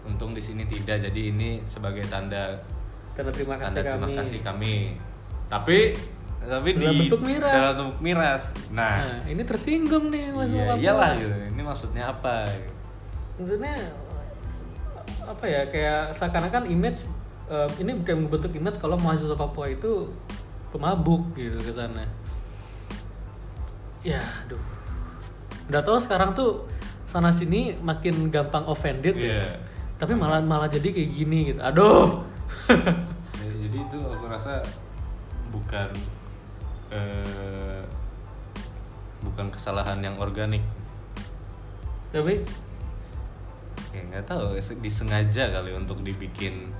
Untung 0.00 0.32
di 0.32 0.40
sini 0.40 0.64
tidak. 0.64 1.06
Jadi 1.06 1.30
ini 1.30 1.62
sebagai 1.68 2.02
tanda 2.08 2.58
karena 3.12 3.30
terima 3.30 3.54
kasih 3.60 3.78
tanda 3.78 3.90
terima 3.94 4.06
kami. 4.08 4.16
kasih 4.18 4.38
kami. 4.40 4.74
Tapi 5.46 5.78
tapi 6.40 6.72
Dalam 6.72 6.80
di 6.80 6.96
bentuk 7.04 7.20
miras. 7.20 7.52
dalam 7.52 7.74
bentuk 7.92 8.00
miras. 8.00 8.42
Nah, 8.72 8.94
nah 9.04 9.16
ini 9.28 9.42
tersinggung 9.44 10.08
nih 10.08 10.32
mas 10.32 10.50
iya, 10.50 10.72
iyalah 10.74 11.12
gitu. 11.16 11.36
Ini 11.52 11.62
maksudnya 11.62 12.04
apa? 12.10 12.48
Maksudnya 13.36 13.74
apa 15.20 15.44
ya 15.46 15.62
kayak 15.68 16.16
seakan-akan 16.16 16.64
image 16.66 17.04
eh, 17.46 17.68
ini 17.78 18.00
bukan 18.00 18.26
membentuk 18.26 18.52
image 18.56 18.80
kalau 18.80 18.96
mahasiswa 18.96 19.36
Papua 19.36 19.68
itu 19.68 20.08
pemabuk 20.72 21.36
gitu 21.36 21.60
ke 21.60 21.72
sana. 21.76 22.08
Ya 24.00 24.24
aduh. 24.44 24.60
Udah 25.68 25.84
tahu 25.84 26.00
sekarang 26.00 26.32
tuh 26.32 26.64
sana 27.04 27.28
sini 27.28 27.76
makin 27.84 28.30
gampang 28.32 28.64
offended 28.64 29.18
Iya. 29.18 29.42
ya 29.44 29.48
tapi 30.00 30.16
malah 30.16 30.40
malah 30.40 30.64
jadi 30.72 30.88
kayak 30.96 31.10
gini 31.12 31.38
gitu. 31.52 31.60
Aduh. 31.60 32.08
Ya, 33.40 33.52
jadi 33.56 33.78
itu 33.88 33.98
aku 34.04 34.24
rasa 34.28 34.60
bukan 35.48 35.88
eh, 36.90 37.82
bukan 39.20 39.46
kesalahan 39.48 39.98
yang 39.98 40.16
organik 40.16 40.62
tapi 42.10 42.42
ya 43.90 44.02
nggak 44.04 44.24
tahu 44.24 44.54
disengaja 44.76 45.50
kali 45.50 45.70
untuk 45.72 46.00
dibikin 46.00 46.70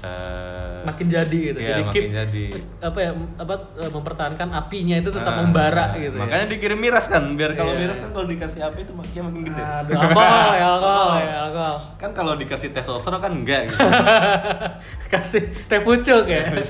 eh, 0.00 0.82
makin 0.82 1.06
jadi 1.06 1.38
gitu 1.44 1.58
Iya, 1.58 1.68
jadi 1.70 1.82
makin 1.82 1.92
keep- 2.02 2.12
jadi. 2.12 2.44
apa 2.80 2.98
ya 2.98 3.10
apa 3.36 3.54
eh, 3.76 3.90
mempertahankan 3.90 4.48
apinya 4.50 4.96
itu 4.96 5.08
tetap 5.08 5.30
ah, 5.30 5.38
membara 5.38 5.84
ah, 5.86 5.96
gitu 5.96 6.16
ya. 6.16 6.20
makanya 6.20 6.46
dikirim 6.48 6.76
miras 6.76 7.06
kan 7.06 7.22
biar 7.32 7.52
kalau 7.52 7.70
Iya. 7.70 7.80
miras 7.82 7.98
kan 7.98 8.10
kalau 8.10 8.26
dikasih 8.26 8.60
api 8.62 8.80
itu 8.82 8.92
makin 8.92 9.20
makin 9.24 9.42
gede 9.46 9.62
Aduh, 9.62 9.94
alkohol 9.96 10.26
ya, 10.52 10.66
alkohol 10.74 11.10
ya, 11.18 11.34
alkohol. 11.44 11.76
kan 11.96 12.10
kalau 12.12 12.32
dikasih 12.34 12.68
testosteron 12.70 13.20
kan 13.20 13.32
enggak 13.32 13.60
gitu 13.66 13.78
Kasih 15.12 15.42
teh 15.62 15.80
pucuk 15.80 16.24
ya. 16.24 16.48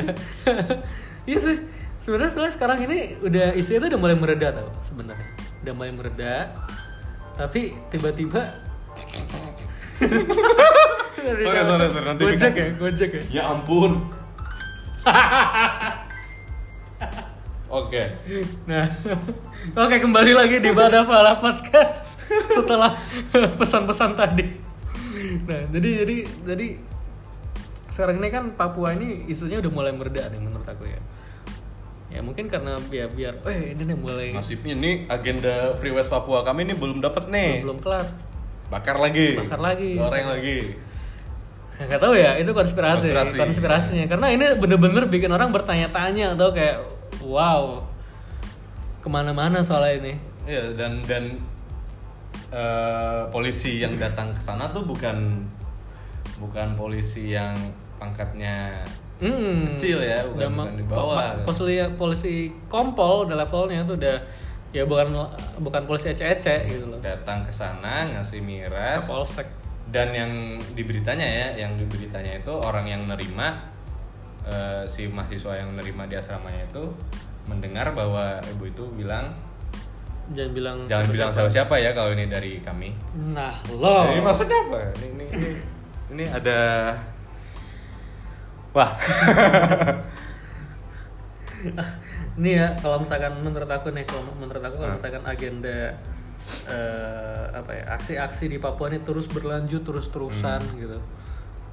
Iya 1.25 1.39
sih. 1.39 1.57
Sebenarnya 2.03 2.35
soalnya 2.35 2.55
sekarang 2.55 2.79
ini 2.83 3.15
udah 3.23 3.55
isi 3.55 3.79
itu 3.79 3.87
udah 3.87 4.01
mulai 4.01 4.19
mereda 4.19 4.51
tau 4.51 4.69
sebenarnya. 4.83 5.31
Udah 5.63 5.73
mulai 5.79 5.93
mereda. 5.95 6.51
Tapi 7.39 7.73
tiba-tiba 7.89 8.59
Sorry, 11.23 11.47
sorry, 11.47 11.87
sorry, 11.95 12.07
nanti 12.11 12.23
Gojek 12.27 12.55
ya, 12.59 12.67
gojek 12.75 13.11
ya. 13.15 13.23
ya 13.31 13.43
ampun 13.55 14.11
oke 17.71 18.03
Nah, 18.67 18.85
oke 19.87 19.97
kembali 20.03 20.33
lagi 20.35 20.59
di 20.59 20.71
Badafala 20.75 21.39
Podcast 21.39 22.11
setelah 22.51 22.99
pesan-pesan 23.33 24.19
tadi. 24.19 24.47
Nah, 25.47 25.63
jadi 25.71 26.05
jadi 26.05 26.17
jadi 26.43 26.67
sekarang 27.93 28.19
ini 28.19 28.29
kan 28.35 28.45
Papua 28.59 28.99
ini 28.99 29.31
isunya 29.31 29.63
udah 29.63 29.71
mulai 29.71 29.93
mereda 29.95 30.27
nih 30.29 30.41
menurut 30.43 30.67
aku 30.67 30.91
ya. 30.91 30.99
Ya 32.13 32.21
mungkin 32.21 32.45
karena 32.47 32.77
biar 32.79 33.09
biar, 33.09 33.41
eh 33.49 33.73
ini 33.73 33.83
nih 33.83 33.97
mulai 33.97 34.29
nasibnya 34.31 34.77
nih 34.77 35.09
agenda 35.09 35.73
Free 35.77 35.91
West 35.91 36.09
Papua 36.09 36.45
kami 36.45 36.65
ini 36.65 36.77
belum 36.77 37.01
dapat 37.01 37.27
nih 37.27 37.65
belum 37.65 37.81
kelar. 37.81 38.05
bakar 38.69 38.97
lagi 38.97 39.37
Bakar 39.37 39.61
lagi. 39.61 39.97
goreng 39.97 40.29
lagi 40.29 40.59
Ya, 41.73 41.89
Nggak 41.89 42.01
tahu 42.01 42.15
ya, 42.15 42.37
itu 42.37 42.53
konspirasi, 42.53 43.11
Konspirasi. 43.11 43.37
konspirasinya. 43.41 44.07
Karena 44.07 44.29
ini 44.29 44.45
bener-bener 44.55 45.09
bikin 45.09 45.33
orang 45.33 45.51
bertanya-tanya 45.51 46.37
atau 46.37 46.53
kayak, 46.53 46.79
wow, 47.25 47.81
ke 49.01 49.09
mana-mana 49.09 49.65
soal 49.65 49.83
ini. 49.91 50.15
Iya 50.45 50.77
dan 50.77 51.01
dan 51.03 51.41
eh, 52.53 53.23
polisi 53.29 53.81
yang 53.81 53.97
datang 53.97 54.31
ke 54.31 54.41
sana 54.41 54.69
tuh 54.71 54.85
bukan 54.85 55.43
bukan 56.39 56.77
polisi 56.77 57.33
yang 57.33 57.57
pangkatnya 57.97 58.85
Hmm. 59.23 59.79
Kecil 59.79 59.99
ya, 60.03 60.19
bukan- 60.21 60.35
Udah 60.35 60.49
bukan 60.51 60.75
di 60.75 60.85
bawah. 60.85 61.31
Polisi 61.41 61.75
polisi 61.95 62.35
kompol 62.67 63.25
udah 63.25 63.37
levelnya 63.39 63.81
tuh 63.83 63.95
udah 63.95 64.19
ya 64.69 64.83
bukan 64.83 65.15
bukan 65.59 65.83
polisi 65.85 66.11
ece-ece 66.11 66.65
gitu 66.67 66.89
loh. 66.89 66.99
datang 66.99 67.41
ke 67.41 67.53
sana 67.53 68.03
ngasih 68.09 68.41
miras 68.41 69.05
Kapolsek. 69.05 69.45
dan 69.89 70.11
yang 70.11 70.33
di 70.73 70.83
beritanya 70.83 71.23
ya 71.23 71.47
yang 71.61 71.77
di 71.77 71.85
beritanya 71.85 72.35
itu 72.35 72.49
orang 72.51 72.89
yang 72.89 73.05
nerima 73.05 73.69
eh, 74.43 74.83
si 74.87 75.07
mahasiswa 75.07 75.55
yang 75.55 75.71
nerima 75.73 76.03
di 76.05 76.17
asramanya 76.17 76.65
itu 76.65 76.89
mendengar 77.45 77.93
bahwa 77.93 78.41
ibu 78.49 78.65
itu 78.67 78.85
bilang 78.93 79.37
Jangan 80.33 80.53
bilang 80.53 80.77
jangan 80.87 81.07
bilang 81.07 81.31
siapa-siapa 81.31 81.75
ya 81.77 81.93
kalau 81.93 82.11
ini 82.11 82.25
dari 82.25 82.57
kami 82.59 82.97
Nah, 83.29 83.53
lo. 83.71 84.09
Ini 84.09 84.19
maksudnya 84.19 84.57
apa? 84.57 84.79
Ini 84.97 85.07
ini, 85.11 85.25
ini, 85.29 85.51
ini 86.11 86.25
ada 86.25 86.59
Wah, 88.73 88.91
Nih 92.35 92.55
ya, 92.57 92.75
kalau 92.75 92.99
misalkan 92.99 93.33
menurut 93.39 93.69
aku 93.69 93.93
nih, 93.93 94.03
kalau 94.03 94.25
menurut 94.35 94.59
aku 94.59 94.77
kalau 94.77 94.89
Hmm. 94.89 94.99
misalkan 94.99 95.25
agenda 95.25 95.95
eh, 96.67 97.45
apa 97.53 97.71
ya 97.71 97.85
aksi-aksi 97.95 98.49
di 98.49 98.59
Papua 98.59 98.91
ini 98.91 98.99
terus 98.99 99.31
berlanjut 99.31 99.87
terus-terusan 99.87 100.59
Hmm. 100.61 100.75
gitu. 100.75 100.99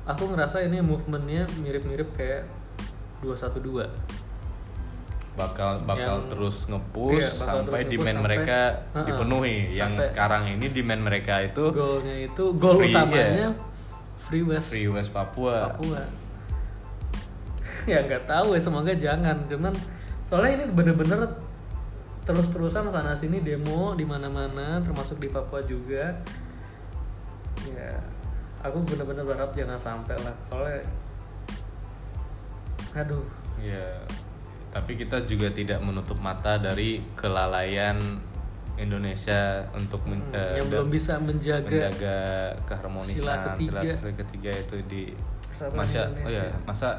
Aku 0.06 0.30
ngerasa 0.30 0.62
ini 0.62 0.78
movementnya 0.80 1.50
mirip-mirip 1.58 2.14
kayak 2.14 2.46
212 3.20 3.90
bakal 5.34 5.80
bakal 5.88 6.20
Yang- 6.20 6.30
terus 6.30 6.58
nge-push 6.68 7.18
Iya, 7.18 7.30
bakal 7.40 7.56
sampai 7.58 7.80
terus 7.80 7.90
demand 7.90 8.06
sampai- 8.14 8.26
mereka 8.28 8.60
Heeh. 8.94 9.06
dipenuhi. 9.08 9.58
Yang 9.72 9.92
Sampai- 9.96 10.08
sekarang 10.12 10.44
ini 10.52 10.66
demand 10.70 11.02
mereka 11.02 11.36
itu 11.40 11.64
goalnya 11.72 12.16
itu 12.20 12.44
goal 12.54 12.76
Free, 12.78 12.92
utamanya 12.92 13.26
iya. 13.32 13.50
Free 14.20 14.44
West 14.44 14.68
Free 14.70 14.86
West 14.88 15.10
Papua. 15.10 15.72
Papua. 15.72 16.02
Ya 17.86 18.04
nggak 18.04 18.24
tahu 18.26 18.58
ya 18.58 18.62
semoga 18.62 18.92
jangan. 18.96 19.38
Cuman 19.48 19.74
soalnya 20.26 20.64
ini 20.64 20.66
bener-bener 20.74 21.30
terus-terusan 22.28 22.94
sana 22.94 23.18
sini 23.18 23.42
demo 23.42 23.98
di 23.98 24.06
mana-mana 24.06 24.82
termasuk 24.82 25.18
di 25.18 25.30
Papua 25.32 25.64
juga. 25.64 26.14
Ya 27.70 27.94
aku 28.64 28.84
bener-bener 28.84 29.24
berharap 29.24 29.52
jangan 29.56 29.80
sampai 29.80 30.16
lah. 30.20 30.36
Soalnya 30.48 30.84
aduh. 32.96 33.26
Ya, 33.60 34.02
tapi 34.72 34.96
kita 34.96 35.20
juga 35.28 35.52
tidak 35.52 35.84
menutup 35.84 36.16
mata 36.24 36.56
dari 36.56 37.04
kelalaian 37.20 38.00
Indonesia 38.80 39.68
untuk 39.76 40.00
men- 40.08 40.24
hmm, 40.32 40.40
eh, 40.40 40.52
yang 40.64 40.68
belum 40.72 40.88
bisa 40.88 41.20
menjaga 41.20 41.68
menjaga 41.68 42.18
keharmonisan 42.64 43.20
sila 43.20 43.36
ketiga. 43.52 43.92
sila 44.00 44.14
ketiga 44.16 44.52
itu 44.56 44.76
di 44.88 45.04
masa 45.76 46.08
oh 46.08 46.32
ya 46.32 46.48
masa 46.64 46.90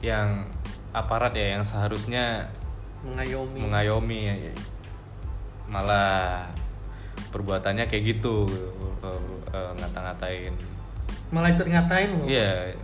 yang 0.00 0.48
aparat 0.90 1.36
ya 1.36 1.56
yang 1.58 1.64
seharusnya 1.64 2.48
mengayomi. 3.04 3.58
mengayomi 3.62 4.18
ya, 4.26 4.34
ya, 4.50 4.54
malah 5.70 6.50
perbuatannya 7.30 7.86
kayak 7.86 8.18
gitu 8.18 8.48
eh, 9.54 9.72
ngata-ngatain. 9.78 10.52
Malah 11.30 11.48
ikut 11.54 11.68
ngatain 11.70 12.10
loh. 12.18 12.26
Iya. 12.26 12.74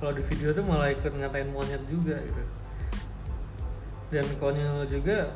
Kalau 0.00 0.12
di 0.16 0.22
video 0.24 0.50
tuh 0.56 0.64
malah 0.64 0.88
ikut 0.90 1.12
ngatain 1.12 1.52
monyet 1.52 1.82
juga 1.86 2.16
gitu. 2.18 2.42
Dan 4.12 4.26
konyol 4.40 4.84
juga 4.88 5.30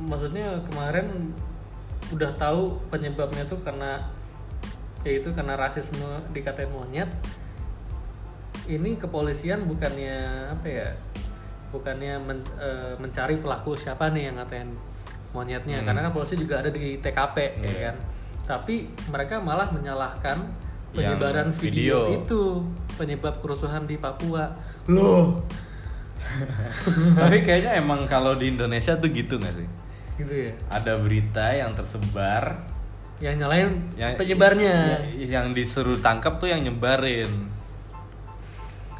maksudnya 0.00 0.60
kemarin 0.70 1.32
udah 2.10 2.30
tahu 2.36 2.80
penyebabnya 2.88 3.44
tuh 3.46 3.60
karena 3.60 4.00
yaitu 5.04 5.32
karena 5.32 5.56
rasisme 5.56 6.04
dikatain 6.32 6.68
monyet 6.72 7.08
ini 8.72 8.94
kepolisian 8.94 9.64
bukannya 9.64 10.16
apa 10.50 10.66
ya? 10.66 10.88
Bukannya 11.68 12.14
men- 12.18 12.54
eh, 12.56 12.94
mencari 12.96 13.36
pelaku 13.36 13.74
siapa 13.74 14.08
nih 14.08 14.26
yang 14.26 14.36
ngatain 14.36 14.70
monyetnya? 15.30 15.78
Hmm. 15.78 15.86
karena 15.86 16.00
kan 16.02 16.12
polisi 16.12 16.34
juga 16.34 16.58
ada 16.58 16.68
di 16.68 16.96
TKP 16.96 17.36
ya 17.36 17.50
Iya. 17.60 17.80
kan? 17.84 17.96
Tapi 18.48 18.74
mereka 19.08 19.38
malah 19.38 19.68
menyalahkan 19.68 20.38
Yang 20.38 20.92
penyebaran 20.92 21.48
video, 21.52 21.98
video. 22.04 22.16
itu. 22.16 22.42
Penyebab 22.96 23.38
kerusuhan 23.38 23.84
di 23.84 23.96
Papua. 23.96 24.50
Loh. 24.86 25.38
Tapi 27.16 27.38
kayaknya 27.40 27.76
emang 27.76 28.04
kalau 28.04 28.34
di 28.34 28.50
Indonesia 28.50 28.92
tuh 28.94 29.08
gitu 29.08 29.36
nggak 29.36 29.54
sih? 29.54 29.68
Gitu 30.16 30.34
ya? 30.48 30.52
Ada 30.68 30.98
berita 30.98 31.46
yang 31.50 31.72
tersebar. 31.72 32.60
Yang 33.20 33.34
nyalain 33.38 33.68
yang 33.94 34.16
penyebarnya. 34.16 34.74
ya- 35.12 35.40
yang 35.40 35.46
disuruh 35.52 35.96
tangkap 35.98 36.36
tuh 36.36 36.48
yang 36.48 36.60
nyebarin 36.60 37.49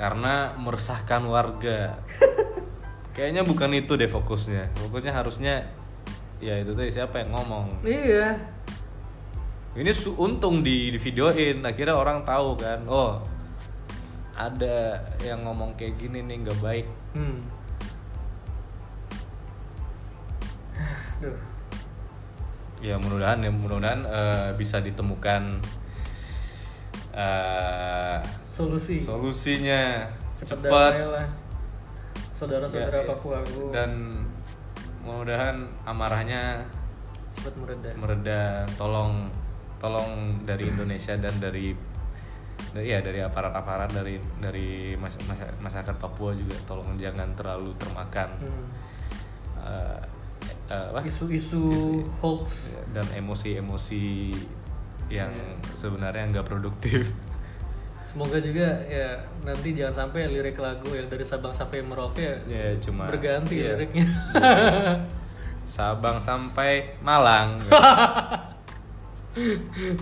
karena 0.00 0.56
meresahkan 0.56 1.20
warga. 1.28 2.00
Kayaknya 3.14 3.44
bukan 3.44 3.76
itu 3.76 4.00
deh 4.00 4.08
fokusnya. 4.08 4.72
Fokusnya 4.88 5.12
harusnya 5.12 5.68
ya 6.40 6.56
itu 6.56 6.72
tadi 6.72 6.88
siapa 6.88 7.20
yang 7.20 7.36
ngomong? 7.36 7.84
Iya. 7.84 8.40
Ini 9.76 9.92
untung 10.16 10.64
di, 10.64 10.88
di 10.88 10.98
videoin 10.98 11.60
akhirnya 11.60 11.94
orang 11.94 12.24
tahu 12.24 12.56
kan 12.56 12.80
oh 12.88 13.20
ada 14.32 15.04
yang 15.20 15.44
ngomong 15.44 15.76
kayak 15.76 16.00
gini 16.00 16.24
nih 16.24 16.48
nggak 16.48 16.58
baik. 16.64 16.88
Hmm. 17.12 17.44
Duh. 21.20 21.36
ya 22.80 22.96
mudah-mudahan 22.96 23.44
ya 23.44 23.52
mudah-mudahan 23.52 24.00
eh, 24.08 24.48
bisa 24.56 24.80
ditemukan 24.80 25.60
eh, 27.12 28.18
solusi. 28.60 28.96
Solusinya. 29.00 29.82
Cepat. 30.40 30.92
Saudara-saudara 32.32 33.04
Ya, 33.04 33.08
Papua 33.08 33.36
aku. 33.44 33.68
Dan 33.72 33.90
mudah-mudahan 35.00 35.56
amarahnya 35.88 36.60
cepat 37.32 37.54
mereda 37.56 37.88
mereda 37.96 38.40
tolong 38.76 39.32
tolong 39.80 40.44
dari 40.44 40.68
Indonesia 40.68 41.16
dan 41.16 41.40
dari 41.40 41.72
dari 42.76 42.86
ya 42.92 43.00
dari 43.00 43.24
aparat-aparat 43.24 43.96
dari 43.96 44.20
dari 44.36 44.92
mas- 45.00 45.16
mas- 45.24 45.56
masyarakat 45.56 45.96
Papua 45.96 46.36
juga 46.36 46.52
tolong 46.68 47.00
jangan 47.00 47.32
terlalu 47.32 47.72
termakan 47.80 48.28
Hmm. 48.44 48.68
apa? 50.68 51.00
isu-isu 51.02 51.64
hoax. 52.20 52.76
dan 52.92 53.04
emosi-emosi 53.16 54.30
yang 55.10 55.32
Iya. 55.32 55.56
sebenarnya 55.74 56.24
nggak 56.30 56.46
produktif 56.46 57.08
semoga 58.10 58.42
juga 58.42 58.82
ya 58.90 59.22
nanti 59.46 59.70
jangan 59.70 59.94
sampai 60.10 60.26
lirik 60.26 60.58
lagu 60.58 60.90
yang 60.90 61.06
dari 61.06 61.22
Sabang 61.22 61.54
sampai 61.54 61.78
Merauke 61.86 62.18
ya 62.18 62.36
ya 62.50 62.74
cuma 62.82 63.06
berganti 63.06 63.62
iya. 63.62 63.78
liriknya. 63.78 64.06
Sabang 65.70 66.18
sampai 66.18 66.98
Malang. 67.06 67.62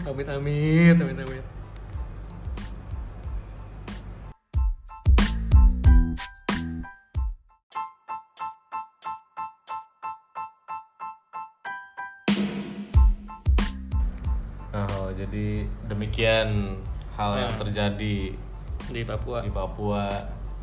Amit 0.08 0.24
amit 0.24 0.96
amit 0.96 1.20
amit. 1.20 1.44
Oh 14.72 15.12
jadi 15.12 15.68
demikian 15.92 16.80
hal 17.18 17.33
yang 17.37 17.50
Ya. 17.50 17.59
terjadi 17.59 18.16
di 18.88 19.00
Papua 19.02 19.38
di 19.42 19.50
Papua 19.50 20.07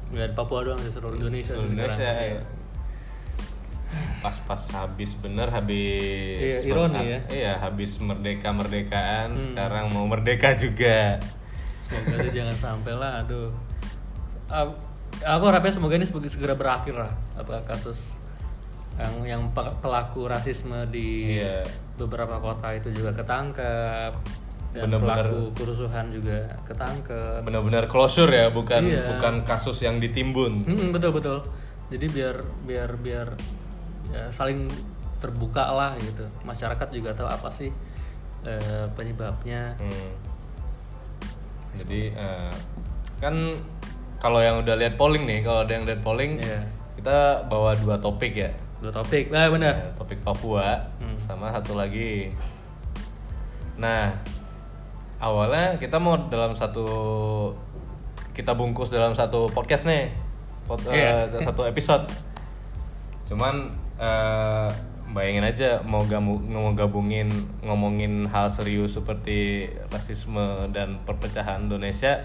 nggak 0.08 0.28
di 0.28 0.36
Papua 0.36 0.60
doang 0.63 0.80
di 0.80 0.88
seluruh 0.88 1.13
Indonesia 1.13 1.54
Indonesia 1.54 1.94
sekarang. 2.00 2.32
ya. 2.32 2.44
pas-pas 4.18 4.62
habis 4.74 5.13
bener 5.15 5.48
habis 5.48 6.41
Iya, 6.41 6.60
ironi 6.65 7.04
ya. 7.06 7.20
iya 7.30 7.54
habis 7.56 7.96
merdeka 7.98 8.50
merdekaan 8.50 9.32
Hmm. 9.32 9.46
sekarang 9.48 9.86
mau 9.89 10.04
merdeka 10.06 10.58
juga 10.58 11.22
semoga 11.80 12.18
itu 12.20 12.30
jangan 12.34 12.56
sampai 12.56 12.94
lah 12.94 13.22
aduh 13.22 13.50
Ah, 14.46 14.70
aku 15.28 15.44
harapnya 15.44 15.72
semoga 15.72 15.96
ini 15.96 16.06
segera 16.06 16.54
berakhir 16.54 16.94
lah 16.96 17.10
apa 17.34 17.62
kasus 17.63 18.22
yang 18.96 19.13
yang 19.26 19.41
pe- 19.50 19.74
pelaku 19.80 20.26
rasisme 20.26 20.86
di 20.88 21.36
Iya. 21.36 21.65
beberapa 21.96 22.38
kota 22.38 22.72
itu 22.72 22.91
juga 22.91 23.10
ketangkep 23.12 24.13
dan 24.76 24.92
Bener-bener- 24.92 25.32
pelaku 25.32 25.56
kerusuhan 25.56 26.12
juga 26.12 26.36
ketangkep 26.62 27.42
benar-benar 27.42 27.88
closure 27.88 28.28
ya 28.28 28.52
bukan 28.52 28.84
Iya. 28.84 29.16
bukan 29.16 29.42
kasus 29.42 29.80
yang 29.80 29.98
ditimbun 29.98 30.62
Hmm, 30.62 30.92
betul 30.92 31.10
betul 31.10 31.40
jadi 31.88 32.06
biar 32.06 32.36
biar 32.64 32.90
biar 32.98 33.28
ya, 34.12 34.28
saling 34.30 34.68
terbuka 35.18 35.64
lah 35.66 35.96
gitu 35.96 36.28
masyarakat 36.44 36.88
juga 36.92 37.16
tahu 37.16 37.26
apa 37.26 37.48
sih 37.50 37.72
eh, 38.44 38.86
penyebabnya 38.92 39.74
Hmm. 39.78 40.12
Jadi 41.76 42.08
eh, 42.10 42.54
kan 43.18 43.36
kalau 44.18 44.40
yang 44.40 44.60
udah 44.60 44.76
lihat 44.76 44.96
polling 44.96 45.24
nih, 45.24 45.40
kalau 45.42 45.62
ada 45.62 45.72
yang 45.72 45.84
lihat 45.84 46.00
polling, 46.00 46.40
Iya. 46.40 46.64
kita 46.96 47.18
bawa 47.46 47.76
dua 47.76 47.96
topik 47.98 48.34
ya. 48.34 48.52
dua 48.76 48.92
topik 48.94 49.28
nah 49.28 49.48
benar 49.48 49.74
Eh, 49.74 49.92
topik 49.94 50.20
Papua 50.22 50.78
Hmm. 50.98 51.18
sama 51.18 51.50
satu 51.50 51.74
lagi. 51.74 52.30
Nah, 53.76 54.14
awalnya 55.17 55.75
kita 55.75 55.95
mau 55.95 56.17
dalam 56.21 56.54
satu 56.54 56.86
kita 58.32 58.51
bungkus 58.51 58.89
dalam 58.89 59.12
satu 59.12 59.47
podcast 59.47 59.86
nih, 59.86 60.12
Pod- 60.65 60.84
Iya. 60.86 61.32
eh, 61.32 61.41
satu 61.41 61.63
episode. 61.71 62.04
Cuman 63.25 63.71
eh, 63.95 64.67
bayangin 65.10 65.45
aja 65.45 65.80
mau 65.82 66.04
gamu, 66.04 66.36
mau 66.41 66.73
gabungin 66.73 67.32
ngomongin 67.62 68.28
hal 68.28 68.49
serius 68.49 68.93
seperti 68.93 69.65
rasisme 69.88 70.41
dan 70.69 70.99
perpecahan 71.01 71.63
Indonesia 71.63 72.19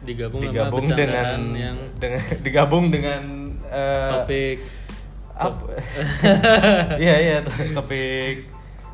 digabung, 0.00 0.40
digabung 0.40 0.86
dengan 0.86 1.50
yang 1.52 1.76
dengan 1.98 2.22
digabung 2.46 2.84
dengan 2.88 3.22
eh, 3.66 4.08
topik 4.14 4.58
apa? 5.34 5.64
Iya 7.02 7.14
iya 7.18 7.36
to- 7.42 7.74
topik 7.74 8.46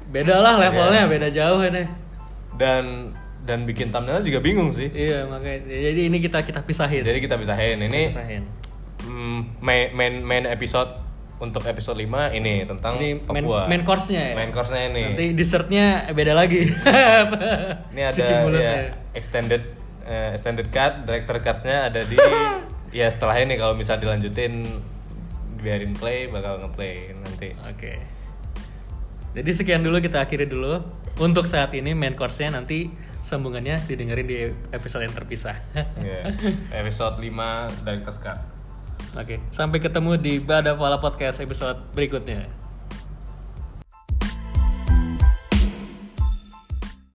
beda 0.08 0.38
lah 0.38 0.56
levelnya 0.56 1.04
Iya. 1.04 1.10
beda 1.10 1.28
jauh 1.28 1.60
ini 1.62 1.82
dan 2.56 3.10
dan 3.46 3.62
bikin 3.62 3.88
thumbnail 3.88 4.20
juga 4.20 4.42
bingung 4.42 4.74
sih. 4.74 4.90
iya 4.90 5.22
makanya 5.24 5.70
jadi 5.70 6.00
ini 6.10 6.18
kita 6.18 6.42
kita 6.42 6.60
pisahin 6.60 7.00
Jadi 7.00 7.18
kita 7.22 7.38
pisahin 7.38 7.78
Kita 7.78 7.86
ini 7.86 8.02
pisahin 8.10 8.42
mm, 9.06 9.38
main 9.62 9.94
main 9.94 10.14
main 10.20 10.44
episode 10.50 10.98
untuk 11.36 11.62
episode 11.62 11.94
5 11.94 12.32
ini 12.32 12.64
tentang 12.64 12.96
ini 12.96 13.20
main, 13.22 13.44
Papua. 13.44 13.68
main 13.68 13.84
course-nya 13.84 14.32
ya 14.32 14.34
Main 14.34 14.50
course-nya 14.50 14.82
ini. 14.88 15.02
nanti 15.12 15.26
dessertnya 15.32 16.08
beda 16.10 16.32
lagi 16.32 16.66
ini 17.92 18.02
ada 18.02 18.24
mulutnya. 18.42 18.60
ya, 18.60 18.74
extended 19.12 19.62
eh, 20.02 20.34
extended 20.34 20.66
cut, 20.70 21.04
director 21.04 21.36
cuts-nya 21.38 21.86
ada 21.86 22.00
di 22.02 22.16
ya 22.98 23.06
setelah 23.06 23.36
ini 23.36 23.54
kalau 23.54 23.76
bisa 23.76 23.94
dilanjutin 23.94 24.64
biarin 25.56 25.92
play 25.92 26.26
bakal 26.26 26.56
ngeplay 26.58 27.10
nanti. 27.16 27.50
Oke. 27.62 27.98
Jadi 29.34 29.50
sekian 29.52 29.82
dulu 29.82 29.98
kita 29.98 30.22
akhiri 30.22 30.46
dulu. 30.46 30.80
Untuk 31.16 31.44
saat 31.44 31.72
ini 31.72 31.92
main 31.92 32.12
course-nya 32.12 32.54
nanti 32.54 32.88
sambungannya 33.26 33.82
didengerin 33.90 34.26
di 34.30 34.38
episode 34.70 35.02
yang 35.02 35.14
terpisah. 35.14 35.58
Iya. 35.98 36.38
Episode 36.70 37.18
5 37.18 37.82
director's 37.82 38.22
cut. 38.22 38.38
Oke, 39.18 39.42
sampai 39.50 39.82
ketemu 39.82 40.14
di 40.14 40.38
Bada 40.38 40.78
Fala 40.78 41.02
Podcast 41.02 41.42
episode 41.42 41.82
berikutnya. 41.96 42.65